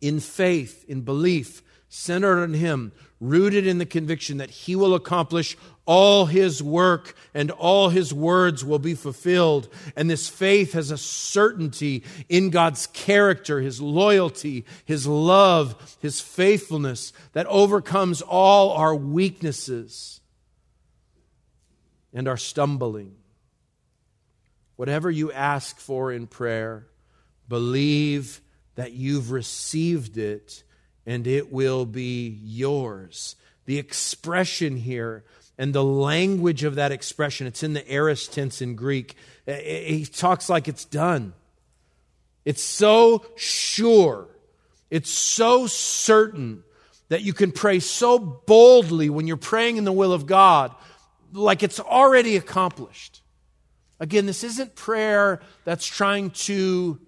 in 0.00 0.20
faith, 0.20 0.84
in 0.86 1.00
belief, 1.00 1.62
centered 1.88 2.42
on 2.42 2.54
Him, 2.54 2.92
rooted 3.20 3.66
in 3.66 3.78
the 3.78 3.86
conviction 3.86 4.38
that 4.38 4.50
He 4.50 4.76
will 4.76 4.94
accomplish 4.94 5.56
all 5.86 6.26
His 6.26 6.62
work 6.62 7.14
and 7.32 7.50
all 7.50 7.88
His 7.88 8.12
words 8.12 8.64
will 8.64 8.78
be 8.78 8.94
fulfilled. 8.94 9.68
And 9.94 10.10
this 10.10 10.28
faith 10.28 10.72
has 10.72 10.90
a 10.90 10.98
certainty 10.98 12.02
in 12.28 12.50
God's 12.50 12.86
character, 12.88 13.60
His 13.60 13.80
loyalty, 13.80 14.64
His 14.84 15.06
love, 15.06 15.96
His 16.00 16.20
faithfulness 16.20 17.12
that 17.32 17.46
overcomes 17.46 18.20
all 18.22 18.72
our 18.72 18.94
weaknesses 18.94 20.20
and 22.12 22.28
our 22.28 22.36
stumbling. 22.36 23.14
Whatever 24.76 25.10
you 25.10 25.32
ask 25.32 25.78
for 25.78 26.12
in 26.12 26.26
prayer, 26.26 26.86
believe 27.48 28.42
that 28.74 28.92
you've 28.92 29.30
received 29.30 30.18
it 30.18 30.62
and 31.06 31.26
it 31.26 31.52
will 31.52 31.86
be 31.86 32.40
yours. 32.42 33.36
The 33.64 33.78
expression 33.78 34.76
here 34.76 35.24
and 35.58 35.72
the 35.72 35.84
language 35.84 36.64
of 36.64 36.74
that 36.74 36.92
expression, 36.92 37.46
it's 37.46 37.62
in 37.62 37.72
the 37.72 37.90
aorist 37.90 38.32
tense 38.32 38.60
in 38.60 38.74
Greek. 38.74 39.16
Eh, 39.46 39.52
eh, 39.52 39.82
he 39.92 40.04
talks 40.04 40.48
like 40.48 40.68
it's 40.68 40.84
done. 40.84 41.32
It's 42.44 42.62
so 42.62 43.24
sure, 43.36 44.28
it's 44.90 45.10
so 45.10 45.66
certain 45.66 46.62
that 47.08 47.22
you 47.22 47.32
can 47.32 47.52
pray 47.52 47.80
so 47.80 48.18
boldly 48.18 49.10
when 49.10 49.26
you're 49.26 49.36
praying 49.36 49.76
in 49.76 49.84
the 49.84 49.92
will 49.92 50.12
of 50.12 50.26
God, 50.26 50.74
like 51.32 51.62
it's 51.62 51.80
already 51.80 52.36
accomplished. 52.36 53.22
Again, 53.98 54.26
this 54.26 54.44
isn't 54.44 54.74
prayer 54.74 55.40
that's 55.64 55.86
trying 55.86 56.30
to 56.30 57.00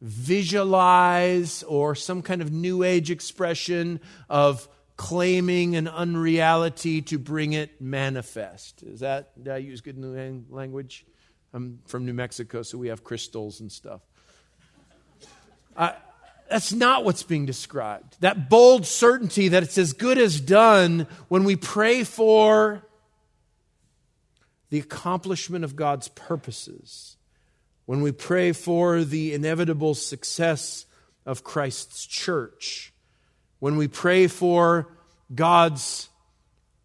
visualize 0.00 1.62
or 1.64 1.94
some 1.94 2.22
kind 2.22 2.40
of 2.42 2.52
new 2.52 2.82
age 2.82 3.10
expression 3.10 4.00
of 4.28 4.68
claiming 4.96 5.76
an 5.76 5.88
unreality 5.88 7.02
to 7.02 7.18
bring 7.18 7.52
it 7.52 7.80
manifest. 7.80 8.82
Is 8.82 9.00
that, 9.00 9.42
did 9.42 9.52
I 9.52 9.58
use 9.58 9.80
good 9.80 9.96
new 9.96 10.44
language? 10.50 11.06
I'm 11.52 11.80
from 11.86 12.04
New 12.04 12.12
Mexico, 12.12 12.62
so 12.62 12.78
we 12.78 12.88
have 12.88 13.04
crystals 13.04 13.60
and 13.60 13.70
stuff. 13.70 14.00
I, 15.76 15.94
that's 16.50 16.72
not 16.72 17.04
what's 17.04 17.22
being 17.22 17.46
described. 17.46 18.16
That 18.20 18.48
bold 18.48 18.86
certainty 18.86 19.48
that 19.48 19.62
it's 19.62 19.78
as 19.78 19.92
good 19.92 20.18
as 20.18 20.40
done 20.40 21.06
when 21.28 21.44
we 21.44 21.56
pray 21.56 22.04
for 22.04 22.82
the 24.70 24.78
accomplishment 24.78 25.64
of 25.64 25.76
God's 25.76 26.08
purposes 26.08 27.17
when 27.88 28.02
we 28.02 28.12
pray 28.12 28.52
for 28.52 29.02
the 29.02 29.32
inevitable 29.32 29.94
success 29.94 30.84
of 31.24 31.42
Christ's 31.42 32.04
church, 32.04 32.92
when 33.60 33.78
we 33.78 33.88
pray 33.88 34.26
for 34.26 34.92
God's 35.34 36.10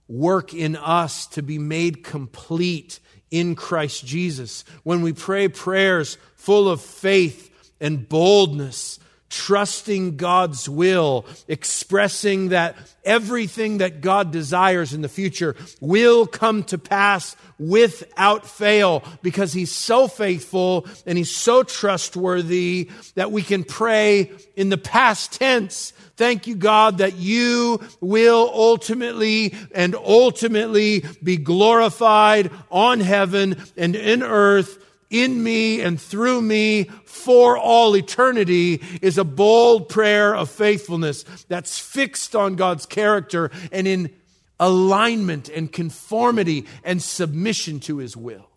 work 0.08 0.54
in 0.54 0.78
us 0.78 1.28
to 1.28 1.44
be 1.44 1.60
made 1.60 2.06
complete 2.06 3.02
in 3.30 3.54
Christ 3.54 4.06
Jesus, 4.06 4.64
when 4.84 5.02
we 5.02 5.12
pray 5.12 5.50
prayers 5.50 6.18
full 6.38 6.70
of 6.70 6.80
faith 6.80 7.54
and 7.82 8.08
boldness 8.08 8.98
trusting 9.34 10.16
God's 10.16 10.70
will, 10.70 11.26
expressing 11.48 12.50
that 12.50 12.76
everything 13.04 13.80
that 13.80 14.00
God 14.00 14.32
desires 14.32 14.94
in 14.94 15.02
the 15.02 15.10
future 15.10 15.56
will 15.82 16.28
come 16.28 16.64
to 16.66 16.78
pass 16.78 17.36
without 17.58 18.46
fail 18.46 19.04
because 19.24 19.52
He's 19.52 19.72
so 19.72 20.08
faithful 20.08 20.86
and 21.08 21.18
He's 21.18 21.36
so 21.36 21.64
trustworthy 21.64 22.92
that 23.16 23.32
we 23.32 23.42
can 23.42 23.64
pray 23.64 24.32
in 24.56 24.70
the 24.70 24.78
past 24.78 25.34
tense. 25.34 25.92
Thank 26.16 26.46
you, 26.46 26.56
God, 26.56 27.00
that 27.00 27.16
you 27.16 27.82
will 28.02 28.52
ultimately 28.54 29.56
and 29.74 29.96
ultimately 29.96 31.04
be 31.24 31.38
glorified 31.38 32.52
on 32.70 33.00
heaven 33.00 33.58
and 33.76 33.96
in 33.96 34.22
earth 34.22 34.78
in 35.14 35.42
me 35.42 35.80
and 35.80 36.02
through 36.02 36.42
me 36.42 36.86
for 37.06 37.56
all 37.56 37.96
eternity 37.96 38.82
is 39.02 39.18
a 39.20 39.24
bold 39.24 39.88
prayer 39.88 40.36
of 40.36 40.50
faithfulness 40.50 41.24
that's 41.48 41.78
fixed 41.78 42.36
on 42.36 42.56
God's 42.56 42.88
character 42.88 43.52
and 43.72 43.88
in 43.88 44.12
alignment 44.60 45.50
and 45.50 45.72
conformity 45.72 46.66
and 46.84 47.02
submission 47.02 47.80
to 47.82 47.98
his 47.98 48.18
will. 48.18 48.50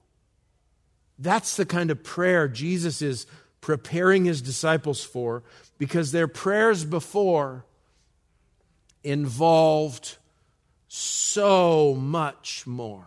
That's 1.19 1.57
the 1.57 1.67
kind 1.67 1.91
of 1.91 2.03
prayer 2.03 2.49
Jesus 2.49 3.03
is 3.03 3.27
preparing 3.61 4.25
his 4.25 4.41
disciples 4.41 5.05
for 5.05 5.43
because 5.77 6.11
their 6.11 6.29
prayers 6.29 6.85
before 6.87 7.67
involved 9.05 10.17
so 10.89 11.95
much 11.95 12.67
more. 12.67 13.05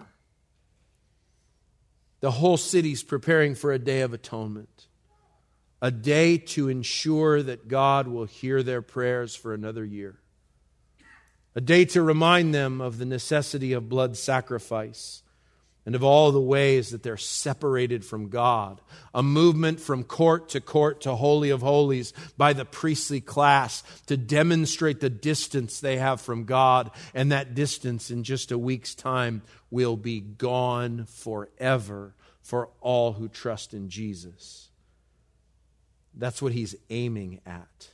The 2.21 2.31
whole 2.31 2.57
city's 2.57 3.03
preparing 3.03 3.55
for 3.55 3.71
a 3.71 3.79
day 3.79 4.01
of 4.01 4.13
atonement, 4.13 4.87
a 5.81 5.91
day 5.91 6.37
to 6.37 6.67
ensure 6.67 7.41
that 7.41 7.67
God 7.67 8.07
will 8.07 8.25
hear 8.25 8.61
their 8.61 8.81
prayers 8.81 9.35
for 9.35 9.53
another 9.53 9.85
year, 9.85 10.19
a 11.55 11.61
day 11.61 11.85
to 11.85 12.01
remind 12.01 12.53
them 12.53 12.81
of 12.81 12.97
the 12.97 13.05
necessity 13.05 13.71
of 13.73 13.89
blood 13.89 14.17
sacrifice 14.17 15.23
and 15.89 15.95
of 15.95 16.03
all 16.03 16.31
the 16.31 16.39
ways 16.39 16.91
that 16.91 17.01
they're 17.01 17.17
separated 17.17 18.05
from 18.05 18.29
God. 18.29 18.79
A 19.11 19.23
movement 19.23 19.79
from 19.79 20.03
court 20.03 20.49
to 20.49 20.61
court 20.61 21.01
to 21.01 21.15
Holy 21.15 21.49
of 21.49 21.61
Holies 21.61 22.13
by 22.37 22.53
the 22.53 22.63
priestly 22.63 23.21
class 23.21 23.81
to 24.05 24.15
demonstrate 24.15 24.99
the 24.99 25.09
distance 25.09 25.79
they 25.79 25.97
have 25.97 26.21
from 26.21 26.43
God. 26.43 26.91
And 27.15 27.31
that 27.31 27.55
distance 27.55 28.11
in 28.11 28.23
just 28.23 28.51
a 28.51 28.57
week's 28.59 28.93
time 28.93 29.41
will 29.71 29.97
be 29.97 30.19
gone 30.19 31.05
forever 31.05 32.13
for 32.43 32.69
all 32.81 33.13
who 33.13 33.27
trust 33.27 33.73
in 33.73 33.89
Jesus. 33.89 34.69
That's 36.13 36.39
what 36.39 36.53
he's 36.53 36.75
aiming 36.91 37.41
at. 37.47 37.89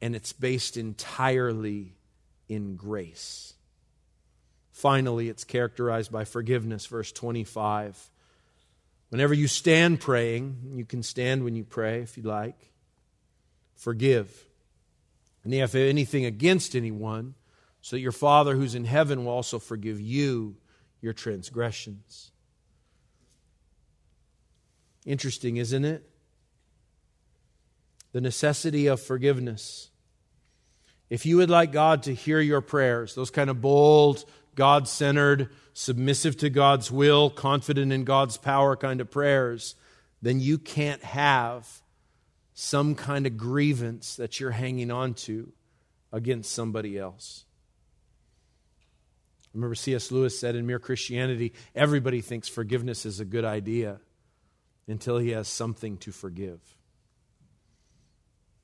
And 0.00 0.16
it's 0.16 0.32
based 0.32 0.78
entirely 0.78 1.92
in 2.48 2.76
grace. 2.76 3.52
Finally, 4.72 5.28
it's 5.28 5.44
characterized 5.44 6.10
by 6.10 6.24
forgiveness, 6.24 6.86
verse 6.86 7.12
25. 7.12 8.10
Whenever 9.10 9.34
you 9.34 9.46
stand 9.46 10.00
praying, 10.00 10.72
you 10.74 10.84
can 10.84 11.02
stand 11.02 11.44
when 11.44 11.54
you 11.54 11.62
pray 11.62 12.00
if 12.00 12.16
you 12.16 12.22
like, 12.22 12.72
forgive. 13.76 14.46
And 15.44 15.52
if 15.52 15.74
anything 15.74 16.24
against 16.24 16.74
anyone, 16.74 17.34
so 17.82 17.96
that 17.96 18.00
your 18.00 18.12
Father 18.12 18.54
who's 18.54 18.74
in 18.74 18.84
heaven 18.84 19.24
will 19.24 19.32
also 19.32 19.58
forgive 19.58 20.00
you 20.00 20.56
your 21.02 21.12
transgressions. 21.12 22.30
Interesting, 25.04 25.56
isn't 25.56 25.84
it? 25.84 26.08
The 28.12 28.20
necessity 28.20 28.86
of 28.86 29.00
forgiveness 29.00 29.90
If 31.12 31.26
you 31.26 31.36
would 31.36 31.50
like 31.50 31.72
God 31.72 32.04
to 32.04 32.14
hear 32.14 32.40
your 32.40 32.62
prayers, 32.62 33.14
those 33.14 33.30
kind 33.30 33.50
of 33.50 33.60
bold, 33.60 34.24
God 34.54 34.86
centered, 34.88 35.50
submissive 35.72 36.36
to 36.38 36.50
God's 36.50 36.90
will, 36.90 37.30
confident 37.30 37.92
in 37.92 38.04
God's 38.04 38.36
power 38.36 38.76
kind 38.76 39.00
of 39.00 39.10
prayers, 39.10 39.74
then 40.20 40.40
you 40.40 40.58
can't 40.58 41.02
have 41.02 41.82
some 42.54 42.94
kind 42.94 43.26
of 43.26 43.36
grievance 43.36 44.16
that 44.16 44.38
you're 44.38 44.50
hanging 44.50 44.90
on 44.90 45.14
to 45.14 45.52
against 46.12 46.52
somebody 46.52 46.98
else. 46.98 47.44
Remember, 49.54 49.74
C.S. 49.74 50.10
Lewis 50.10 50.38
said 50.38 50.54
in 50.54 50.66
Mere 50.66 50.78
Christianity, 50.78 51.52
everybody 51.74 52.20
thinks 52.20 52.48
forgiveness 52.48 53.04
is 53.04 53.20
a 53.20 53.24
good 53.24 53.44
idea 53.44 54.00
until 54.86 55.18
he 55.18 55.30
has 55.30 55.48
something 55.48 55.98
to 55.98 56.12
forgive. 56.12 56.60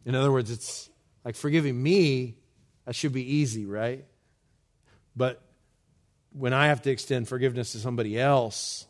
In 0.05 0.15
other 0.15 0.33
words, 0.33 0.51
it's 0.51 0.89
like 1.25 1.35
forgiving 1.35 1.83
me, 1.83 2.37
that 2.87 2.95
should 2.95 3.13
be 3.13 3.37
easy, 3.37 3.67
right? 3.67 4.07
But 5.15 5.43
when 6.39 6.53
I 6.53 6.69
have 6.69 6.83
to 6.83 6.91
extend 6.91 7.29
forgiveness 7.29 7.73
to 7.73 7.79
somebody 7.79 8.19
else, 8.19 8.87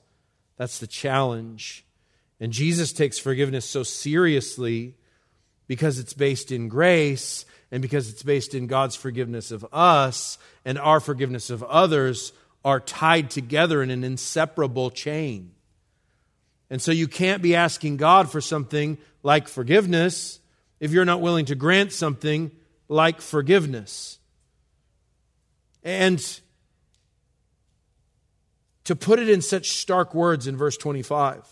that's 0.57 0.79
the 0.79 0.87
challenge. 0.87 1.85
And 2.41 2.53
Jesus 2.53 2.93
takes 2.93 3.19
forgiveness 3.19 3.65
so 3.65 3.83
seriously 3.83 4.95
because 5.67 5.99
it's 5.99 6.13
based 6.13 6.53
in 6.53 6.69
grace 6.69 7.47
and 7.71 7.83
because 7.83 8.09
it's 8.11 8.23
based 8.23 8.55
in 8.55 8.67
God's 8.67 8.97
forgiveness 8.97 9.51
of 9.51 9.67
us 9.73 10.39
and 10.65 10.79
our 10.79 11.01
forgiveness 11.01 11.51
of 11.51 11.63
others 11.63 12.33
are 12.65 12.81
tied 12.81 13.31
together 13.31 13.83
in 13.83 13.91
an 13.91 14.05
inseparable 14.05 14.91
chain. 14.91 15.53
And 16.71 16.83
so 16.83 16.93
you 16.93 17.09
can't 17.09 17.43
be 17.43 17.55
asking 17.55 17.97
God 17.97 18.31
for 18.31 18.41
something 18.41 18.99
like 19.23 19.49
forgiveness 19.49 20.41
if 20.81 20.93
you're 20.93 21.05
not 21.05 21.23
willing 21.23 21.47
to 21.47 21.55
grant 21.55 21.93
something 21.93 22.51
like 22.89 23.21
forgiveness. 23.21 24.19
And 25.83 26.41
to 28.89 28.97
put 28.97 29.19
it 29.19 29.29
in 29.29 29.43
such 29.43 29.73
stark 29.73 30.15
words 30.15 30.47
in 30.47 30.57
verse 30.57 30.79
25, 30.79 31.47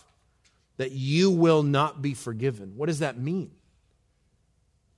that 0.77 0.91
you 0.91 1.29
will 1.29 1.61
not 1.61 2.01
be 2.01 2.15
forgiven. 2.15 2.73
What 2.75 2.87
does 2.87 2.97
that 2.97 3.19
mean? 3.19 3.51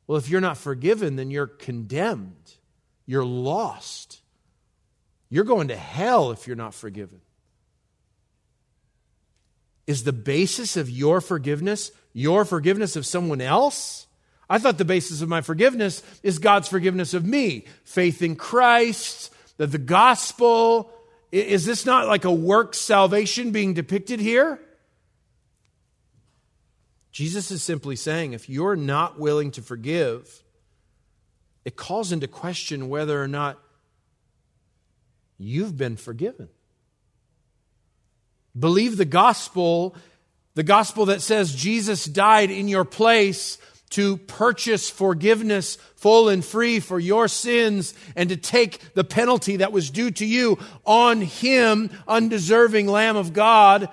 Well, 0.07 0.17
if 0.17 0.29
you're 0.29 0.39
not 0.39 0.57
forgiven, 0.57 1.17
then 1.17 1.31
you're 1.31 1.47
condemned. 1.47 2.53
You're 3.05 3.25
lost. 3.25 4.21
You're 5.29 5.43
going 5.43 5.67
to 5.67 5.75
hell 5.75 6.31
if 6.31 6.47
you're 6.47 6.55
not 6.55 6.73
forgiven. 6.73 7.19
Is 9.85 10.05
the 10.05 10.13
basis 10.13 10.77
of 10.77 10.89
your 10.89 11.19
forgiveness 11.19 11.91
your 12.13 12.45
forgiveness 12.45 12.95
of 12.95 13.05
someone 13.05 13.41
else? 13.41 14.07
I 14.49 14.59
thought 14.59 14.77
the 14.77 14.85
basis 14.85 15.21
of 15.21 15.27
my 15.27 15.41
forgiveness 15.41 16.03
is 16.23 16.39
God's 16.39 16.69
forgiveness 16.69 17.13
of 17.13 17.25
me. 17.25 17.65
Faith 17.83 18.21
in 18.21 18.37
Christ, 18.37 19.33
that 19.57 19.73
the 19.73 19.77
gospel. 19.77 20.93
Is 21.31 21.65
this 21.65 21.85
not 21.85 22.07
like 22.07 22.25
a 22.25 22.31
work 22.31 22.73
salvation 22.73 23.51
being 23.51 23.73
depicted 23.73 24.19
here? 24.19 24.59
Jesus 27.11 27.51
is 27.51 27.61
simply 27.61 27.95
saying 27.95 28.33
if 28.33 28.49
you're 28.49 28.75
not 28.75 29.19
willing 29.19 29.51
to 29.51 29.61
forgive, 29.61 30.43
it 31.65 31.75
calls 31.75 32.11
into 32.11 32.27
question 32.27 32.89
whether 32.89 33.21
or 33.21 33.27
not 33.27 33.59
you've 35.37 35.77
been 35.77 35.97
forgiven. 35.97 36.49
Believe 38.57 38.97
the 38.97 39.05
gospel, 39.05 39.95
the 40.55 40.63
gospel 40.63 41.05
that 41.07 41.21
says 41.21 41.53
Jesus 41.53 42.05
died 42.05 42.49
in 42.51 42.67
your 42.67 42.85
place 42.85 43.57
to 43.91 44.17
purchase 44.17 44.89
forgiveness 44.89 45.75
full 45.95 46.29
and 46.29 46.45
free 46.45 46.79
for 46.79 46.99
your 46.99 47.27
sins 47.27 47.93
and 48.15 48.29
to 48.29 48.37
take 48.37 48.93
the 48.93 49.03
penalty 49.03 49.57
that 49.57 49.71
was 49.71 49.89
due 49.89 50.11
to 50.11 50.25
you 50.25 50.59
on 50.85 51.21
him, 51.21 51.89
undeserving 52.07 52.87
Lamb 52.87 53.17
of 53.17 53.33
God, 53.33 53.89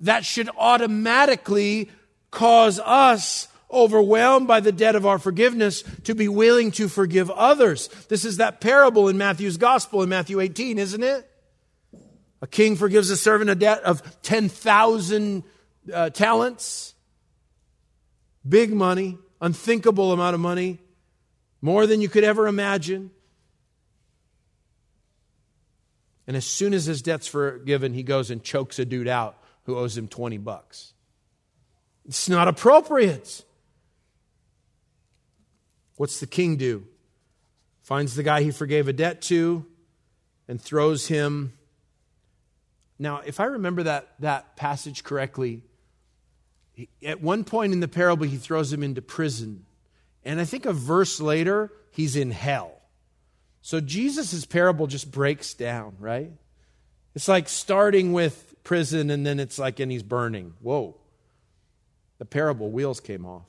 that 0.00 0.24
should 0.24 0.48
automatically 0.56 1.90
cause 2.30 2.80
us 2.80 3.48
overwhelmed 3.70 4.46
by 4.46 4.60
the 4.60 4.72
debt 4.72 4.94
of 4.94 5.06
our 5.06 5.18
forgiveness 5.18 5.82
to 6.04 6.14
be 6.14 6.28
willing 6.28 6.70
to 6.72 6.88
forgive 6.88 7.30
others. 7.30 7.88
This 8.08 8.24
is 8.24 8.36
that 8.36 8.60
parable 8.60 9.08
in 9.08 9.16
Matthew's 9.16 9.56
gospel 9.56 10.02
in 10.02 10.08
Matthew 10.08 10.40
18, 10.40 10.78
isn't 10.78 11.02
it? 11.02 11.28
A 12.42 12.46
king 12.46 12.76
forgives 12.76 13.08
a 13.10 13.16
servant 13.16 13.50
a 13.50 13.54
debt 13.54 13.82
of 13.84 14.02
10,000 14.22 15.44
uh, 15.92 16.10
talents. 16.10 16.91
Big 18.48 18.72
money, 18.72 19.18
unthinkable 19.40 20.12
amount 20.12 20.34
of 20.34 20.40
money, 20.40 20.78
more 21.60 21.86
than 21.86 22.00
you 22.00 22.08
could 22.08 22.24
ever 22.24 22.46
imagine. 22.46 23.10
And 26.26 26.36
as 26.36 26.44
soon 26.44 26.74
as 26.74 26.84
his 26.84 27.02
debt's 27.02 27.26
forgiven, 27.26 27.94
he 27.94 28.02
goes 28.02 28.30
and 28.30 28.42
chokes 28.42 28.78
a 28.78 28.84
dude 28.84 29.08
out 29.08 29.38
who 29.64 29.76
owes 29.76 29.96
him 29.96 30.08
20 30.08 30.38
bucks. 30.38 30.92
It's 32.04 32.28
not 32.28 32.48
appropriate. 32.48 33.44
What's 35.96 36.20
the 36.20 36.26
king 36.26 36.56
do? 36.56 36.86
Finds 37.82 38.14
the 38.14 38.22
guy 38.22 38.42
he 38.42 38.50
forgave 38.50 38.88
a 38.88 38.92
debt 38.92 39.22
to 39.22 39.66
and 40.48 40.60
throws 40.60 41.06
him. 41.06 41.52
Now, 42.98 43.22
if 43.24 43.40
I 43.40 43.44
remember 43.44 43.84
that, 43.84 44.08
that 44.20 44.56
passage 44.56 45.04
correctly, 45.04 45.62
at 47.04 47.20
one 47.20 47.44
point 47.44 47.72
in 47.72 47.80
the 47.80 47.88
parable, 47.88 48.26
he 48.26 48.36
throws 48.36 48.72
him 48.72 48.82
into 48.82 49.02
prison. 49.02 49.64
And 50.24 50.40
I 50.40 50.44
think 50.44 50.66
a 50.66 50.72
verse 50.72 51.20
later, 51.20 51.72
he's 51.90 52.16
in 52.16 52.30
hell. 52.30 52.80
So 53.60 53.80
Jesus' 53.80 54.44
parable 54.44 54.86
just 54.86 55.10
breaks 55.10 55.54
down, 55.54 55.96
right? 55.98 56.32
It's 57.14 57.28
like 57.28 57.48
starting 57.48 58.12
with 58.12 58.54
prison 58.64 59.10
and 59.10 59.24
then 59.24 59.38
it's 59.38 59.58
like, 59.58 59.80
and 59.80 59.92
he's 59.92 60.02
burning. 60.02 60.54
Whoa. 60.60 60.96
The 62.18 62.24
parable 62.24 62.70
wheels 62.70 63.00
came 63.00 63.26
off. 63.26 63.46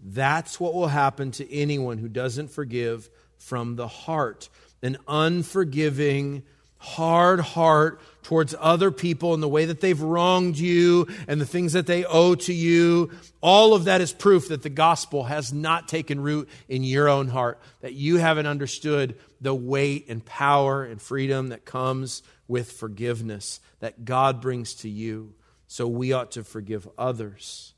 That's 0.00 0.60
what 0.60 0.74
will 0.74 0.88
happen 0.88 1.32
to 1.32 1.52
anyone 1.52 1.98
who 1.98 2.08
doesn't 2.08 2.48
forgive 2.50 3.10
from 3.38 3.76
the 3.76 3.88
heart. 3.88 4.48
An 4.82 4.98
unforgiving, 5.08 6.44
hard 6.86 7.40
heart 7.40 8.00
towards 8.22 8.54
other 8.60 8.90
people 8.90 9.34
and 9.34 9.42
the 9.42 9.48
way 9.48 9.64
that 9.64 9.80
they've 9.80 10.00
wronged 10.00 10.56
you 10.56 11.06
and 11.26 11.40
the 11.40 11.46
things 11.46 11.72
that 11.72 11.86
they 11.86 12.04
owe 12.04 12.34
to 12.34 12.52
you. 12.52 13.10
All 13.40 13.74
of 13.74 13.84
that 13.84 14.00
is 14.00 14.12
proof 14.12 14.48
that 14.48 14.62
the 14.62 14.68
gospel 14.68 15.24
has 15.24 15.52
not 15.52 15.88
taken 15.88 16.20
root 16.20 16.48
in 16.68 16.84
your 16.84 17.08
own 17.08 17.28
heart, 17.28 17.60
that 17.80 17.94
you 17.94 18.18
haven't 18.18 18.46
understood 18.46 19.18
the 19.40 19.54
weight 19.54 20.06
and 20.08 20.24
power 20.24 20.84
and 20.84 21.02
freedom 21.02 21.48
that 21.48 21.64
comes 21.64 22.22
with 22.46 22.72
forgiveness 22.72 23.60
that 23.80 24.04
God 24.04 24.40
brings 24.40 24.74
to 24.76 24.88
you. 24.88 25.34
So 25.66 25.88
we 25.88 26.12
ought 26.12 26.32
to 26.32 26.44
forgive 26.44 26.88
others. 26.96 27.74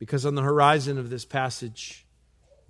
Because 0.00 0.26
on 0.26 0.34
the 0.34 0.42
horizon 0.42 0.98
of 0.98 1.10
this 1.10 1.24
passage, 1.24 2.04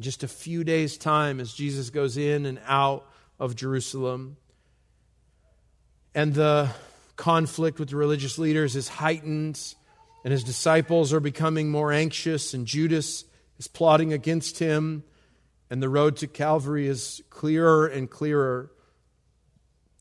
just 0.01 0.23
a 0.23 0.29
few 0.29 0.65
days' 0.65 0.99
time, 0.99 1.41
as 1.41 1.53
Jesus 1.53 1.91
goes 1.91 2.17
in 2.17 2.47
and 2.47 2.61
out 2.67 3.07
of 3.39 3.57
Jerusalem. 3.57 4.37
And 6.15 6.35
the 6.35 6.71
conflict 7.17 7.79
with 7.79 7.91
the 7.91 7.97
religious 7.97 8.39
leaders 8.39 8.77
is 8.77 8.89
heightened, 8.89 9.61
and 10.25 10.33
his 10.33 10.45
disciples 10.45 11.13
are 11.13 11.21
becoming 11.21 11.71
more 11.71 11.93
anxious, 11.93 12.55
and 12.55 12.67
Judas 12.67 13.25
is 13.59 13.69
plotting 13.69 14.13
against 14.13 14.59
him, 14.59 15.05
and 15.71 15.83
the 15.83 15.89
road 15.89 16.17
to 16.19 16.27
Calvary 16.27 16.87
is 16.87 17.23
clearer 17.31 17.87
and 17.87 18.11
clearer. 18.11 18.71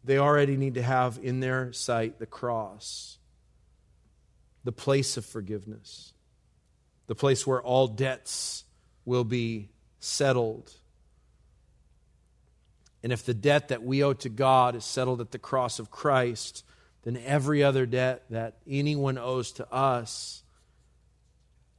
They 0.04 0.18
already 0.18 0.58
need 0.58 0.76
to 0.76 0.82
have 0.82 1.20
in 1.22 1.40
their 1.40 1.72
sight 1.74 2.20
the 2.20 2.26
cross, 2.26 3.18
the 4.64 4.72
place 4.72 5.18
of 5.18 5.26
forgiveness, 5.26 6.14
the 7.08 7.16
place 7.16 7.48
where 7.48 7.62
all 7.62 7.88
debts 7.88 8.66
will 9.06 9.24
be 9.24 9.70
settled 10.00 10.74
and 13.04 13.12
if 13.12 13.26
the 13.26 13.34
debt 13.34 13.68
that 13.68 13.84
we 13.84 14.02
owe 14.02 14.14
to 14.14 14.30
God 14.30 14.76
is 14.76 14.86
settled 14.86 15.20
at 15.20 15.32
the 15.32 15.38
cross 15.38 15.78
of 15.78 15.92
Christ, 15.92 16.64
then 17.04 17.18
every 17.18 17.62
other 17.62 17.86
debt 17.86 18.24
that 18.30 18.56
anyone 18.66 19.18
owes 19.18 19.52
to 19.54 19.72
us 19.72 20.44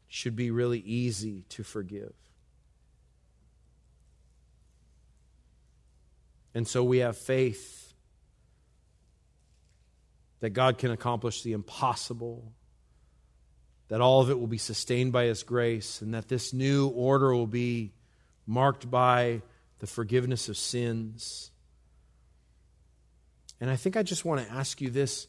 should 0.07 0.37
be 0.37 0.51
really 0.51 0.81
easy 0.81 1.45
to 1.49 1.65
forgive. 1.65 2.13
And 6.55 6.69
so 6.69 6.85
we 6.85 6.99
have 6.99 7.17
faith 7.17 7.95
that 10.41 10.51
God 10.51 10.77
can 10.77 10.91
accomplish 10.91 11.43
the 11.43 11.53
impossible, 11.53 12.53
that 13.89 14.03
all 14.03 14.21
of 14.21 14.29
it 14.29 14.39
will 14.39 14.47
be 14.47 14.59
sustained 14.59 15.11
by 15.11 15.25
His 15.25 15.43
grace, 15.43 16.03
and 16.03 16.13
that 16.13 16.29
this 16.29 16.53
new 16.53 16.89
order 16.89 17.35
will 17.35 17.47
be 17.47 17.93
marked 18.47 18.91
by 18.91 19.41
the 19.85 19.91
forgiveness 19.91 20.49
of 20.49 20.57
sins. 20.57 21.51
And 23.61 23.69
I 23.69 23.77
think 23.77 23.99
I 23.99 24.03
just 24.03 24.25
want 24.25 24.41
to 24.41 24.51
ask 24.51 24.81
you 24.81 24.89
this 24.89 25.27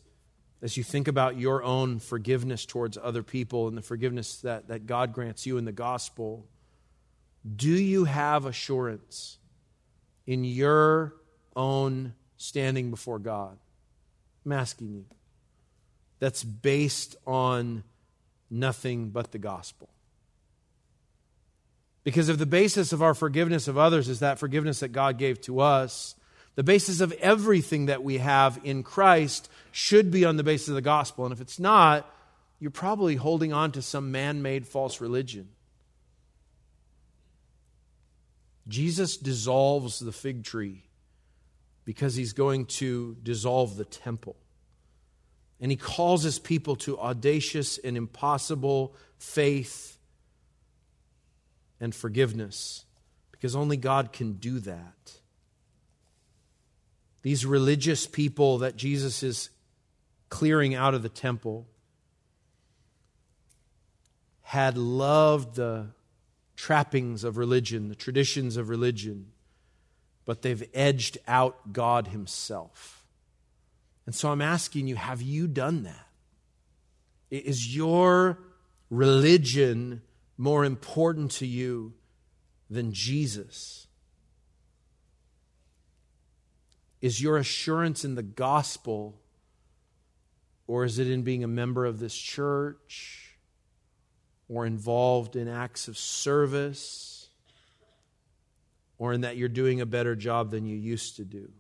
as 0.61 0.77
you 0.77 0.83
think 0.83 1.09
about 1.09 1.37
your 1.37 1.61
own 1.61 1.99
forgiveness 1.99 2.65
towards 2.65 2.97
other 2.97 3.21
people 3.21 3.67
and 3.67 3.77
the 3.77 3.81
forgiveness 3.81 4.37
that, 4.43 4.69
that 4.69 4.85
God 4.85 5.11
grants 5.11 5.45
you 5.45 5.57
in 5.57 5.65
the 5.65 5.73
gospel, 5.73 6.47
do 7.53 7.67
you 7.67 8.05
have 8.05 8.45
assurance 8.45 9.39
in 10.25 10.45
your 10.45 11.15
own 11.53 12.13
standing 12.37 12.91
before 12.91 13.19
God? 13.19 13.57
I'm 14.45 14.53
asking 14.53 14.93
you. 14.93 15.05
That's 16.19 16.45
based 16.45 17.17
on 17.27 17.83
nothing 18.49 19.09
but 19.09 19.33
the 19.33 19.37
gospel. 19.37 19.89
Because 22.05 22.29
if 22.29 22.37
the 22.37 22.45
basis 22.45 22.93
of 22.93 23.01
our 23.01 23.15
forgiveness 23.15 23.67
of 23.67 23.79
others 23.79 24.07
is 24.07 24.19
that 24.19 24.39
forgiveness 24.39 24.79
that 24.79 24.89
God 24.89 25.17
gave 25.17 25.41
to 25.41 25.59
us, 25.59 26.15
the 26.53 26.63
basis 26.63 27.01
of 27.01 27.11
everything 27.13 27.87
that 27.87 28.03
we 28.03 28.19
have 28.19 28.59
in 28.63 28.83
Christ 28.83 29.49
should 29.71 30.11
be 30.11 30.23
on 30.23 30.37
the 30.37 30.43
basis 30.43 30.69
of 30.69 30.75
the 30.75 30.81
gospel. 30.81 31.25
And 31.25 31.33
if 31.33 31.41
it's 31.41 31.59
not, 31.59 32.09
you're 32.59 32.69
probably 32.69 33.15
holding 33.15 33.53
on 33.53 33.71
to 33.73 33.81
some 33.81 34.11
man 34.11 34.43
made 34.43 34.67
false 34.67 35.01
religion. 35.01 35.49
Jesus 38.67 39.17
dissolves 39.17 39.99
the 39.99 40.11
fig 40.11 40.43
tree 40.43 40.83
because 41.85 42.15
he's 42.15 42.33
going 42.33 42.67
to 42.67 43.17
dissolve 43.23 43.77
the 43.77 43.85
temple. 43.85 44.35
And 45.59 45.71
he 45.71 45.77
calls 45.77 46.21
his 46.21 46.37
people 46.37 46.75
to 46.77 46.99
audacious 46.99 47.79
and 47.79 47.97
impossible 47.97 48.95
faith 49.17 49.94
and 51.79 51.93
forgiveness 51.93 52.85
because 53.31 53.55
only 53.55 53.77
God 53.77 54.13
can 54.13 54.33
do 54.33 54.59
that. 54.59 55.19
These 57.21 57.45
religious 57.45 58.05
people 58.05 58.59
that 58.59 58.75
Jesus 58.75 59.23
is 59.23 59.49
clearing 60.29 60.75
out 60.75 60.93
of 60.93 61.01
the 61.01 61.09
temple 61.09 61.67
had 64.41 64.77
loved 64.77 65.55
the 65.55 65.87
trappings 66.55 67.23
of 67.23 67.37
religion, 67.37 67.89
the 67.89 67.95
traditions 67.95 68.57
of 68.57 68.69
religion, 68.69 69.31
but 70.23 70.41
they've 70.41 70.69
edged 70.73 71.17
out 71.27 71.73
God 71.73 72.07
Himself. 72.07 73.05
And 74.05 74.13
so 74.13 74.31
I'm 74.31 74.41
asking 74.41 74.87
you, 74.87 74.95
have 74.95 75.21
you 75.21 75.47
done 75.47 75.83
that? 75.83 76.07
Is 77.31 77.75
your 77.75 78.37
religion 78.89 80.01
more 80.37 80.65
important 80.65 81.31
to 81.31 81.45
you 81.45 81.93
than 82.69 82.91
Jesus? 82.91 83.87
Is 87.01 87.21
your 87.21 87.37
assurance 87.37 88.03
in 88.03 88.15
the 88.15 88.23
gospel, 88.23 89.21
or 90.67 90.83
is 90.83 90.99
it 90.99 91.09
in 91.09 91.21
being 91.21 91.43
a 91.43 91.47
member 91.47 91.85
of 91.85 91.99
this 91.99 92.15
church, 92.15 93.37
or 94.49 94.65
involved 94.65 95.35
in 95.35 95.47
acts 95.47 95.87
of 95.87 95.97
service, 95.97 97.29
or 98.97 99.13
in 99.13 99.21
that 99.21 99.37
you're 99.37 99.49
doing 99.49 99.81
a 99.81 99.85
better 99.85 100.15
job 100.15 100.51
than 100.51 100.65
you 100.65 100.75
used 100.75 101.17
to 101.17 101.25
do? 101.25 101.51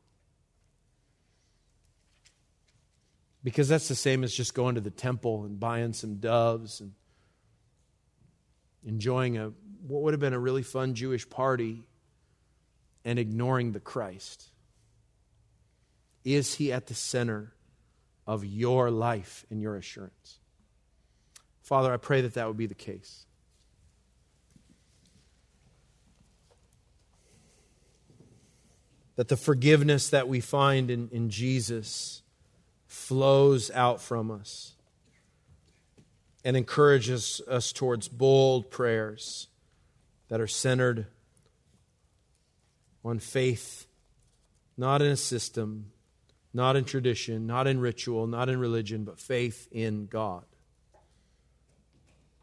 Because 3.43 3.67
that's 3.67 3.87
the 3.87 3.95
same 3.95 4.23
as 4.23 4.33
just 4.33 4.55
going 4.55 4.73
to 4.73 4.81
the 4.81 4.89
temple 4.89 5.45
and 5.45 5.59
buying 5.59 5.93
some 5.93 6.15
doves 6.15 6.81
and 6.81 6.93
enjoying 8.85 9.37
a 9.37 9.51
what 9.87 10.01
would 10.01 10.13
have 10.13 10.19
been 10.19 10.33
a 10.33 10.39
really 10.39 10.63
fun 10.63 10.95
Jewish 10.95 11.29
party 11.29 11.83
and 13.03 13.19
ignoring 13.19 13.71
the 13.71 13.79
Christ. 13.79 14.49
Is 16.23 16.55
he 16.55 16.73
at 16.73 16.87
the 16.87 16.95
center 16.95 17.53
of 18.25 18.43
your 18.43 18.89
life 18.89 19.45
and 19.51 19.61
your 19.61 19.75
assurance? 19.75 20.39
Father, 21.61 21.93
I 21.93 21.97
pray 21.97 22.21
that 22.21 22.33
that 22.33 22.47
would 22.47 22.57
be 22.57 22.65
the 22.65 22.73
case. 22.73 23.25
That 29.17 29.27
the 29.27 29.37
forgiveness 29.37 30.09
that 30.09 30.27
we 30.27 30.41
find 30.41 30.89
in, 30.89 31.09
in 31.11 31.29
Jesus 31.29 32.23
flows 32.87 33.69
out 33.71 34.01
from 34.01 34.31
us 34.31 34.74
and 36.45 36.55
encourages 36.55 37.41
us 37.47 37.73
towards 37.73 38.07
bold 38.07 38.69
prayers 38.69 39.47
that 40.29 40.39
are 40.39 40.47
centered 40.47 41.07
on 43.03 43.17
faith, 43.17 43.87
not 44.77 45.01
in 45.01 45.11
a 45.11 45.17
system, 45.17 45.91
not 46.53 46.75
in 46.75 46.85
tradition, 46.85 47.47
not 47.47 47.65
in 47.65 47.79
ritual, 47.79 48.27
not 48.27 48.47
in 48.47 48.59
religion, 48.59 49.03
but 49.03 49.19
faith 49.19 49.67
in 49.71 50.05
God. 50.05 50.45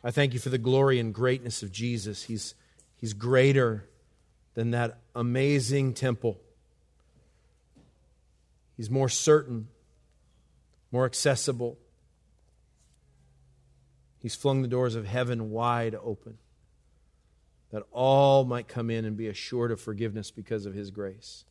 I 0.03 0.11
thank 0.11 0.35
you 0.35 0.41
for 0.41 0.51
the 0.51 0.59
glory 0.59 0.99
and 0.99 1.15
greatness 1.15 1.63
of 1.63 1.71
Jesus. 1.71 2.25
He's, 2.25 2.57
he's 2.97 3.13
greater 3.13 3.89
than 4.55 4.73
that 4.73 4.99
amazing 5.15 5.95
temple. 5.95 6.41
He's 8.77 8.91
more 8.91 9.09
certain, 9.09 9.69
more 10.91 11.05
accessible. 11.05 11.79
He's 14.23 14.37
flung 14.37 14.63
the 14.63 14.69
doors 14.69 14.95
of 14.95 15.05
heaven 15.05 15.51
wide 15.51 15.97
open 16.01 16.39
that 17.73 17.83
all 17.91 18.45
might 18.45 18.69
come 18.69 18.89
in 18.89 19.05
and 19.05 19.17
be 19.17 19.27
assured 19.27 19.73
of 19.73 19.81
forgiveness 19.81 20.31
because 20.31 20.65
of 20.65 20.75
his 20.75 20.91
grace. 20.91 21.45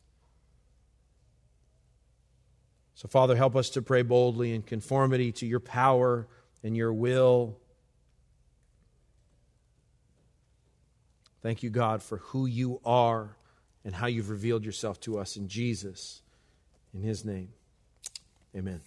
So, 2.94 3.08
Father, 3.08 3.36
help 3.36 3.56
us 3.56 3.70
to 3.70 3.82
pray 3.82 4.02
boldly 4.02 4.54
in 4.54 4.62
conformity 4.62 5.32
to 5.32 5.46
your 5.46 5.60
power 5.60 6.28
and 6.62 6.76
your 6.76 6.92
will. 6.92 7.58
Thank 11.42 11.64
you, 11.64 11.70
God, 11.70 12.02
for 12.02 12.18
who 12.18 12.46
you 12.46 12.80
are 12.84 13.36
and 13.84 13.94
how 13.94 14.06
you've 14.06 14.30
revealed 14.30 14.64
yourself 14.64 15.00
to 15.00 15.18
us 15.18 15.36
in 15.36 15.48
Jesus. 15.48 16.22
In 16.94 17.02
his 17.02 17.24
name, 17.24 17.48
amen. 18.56 18.80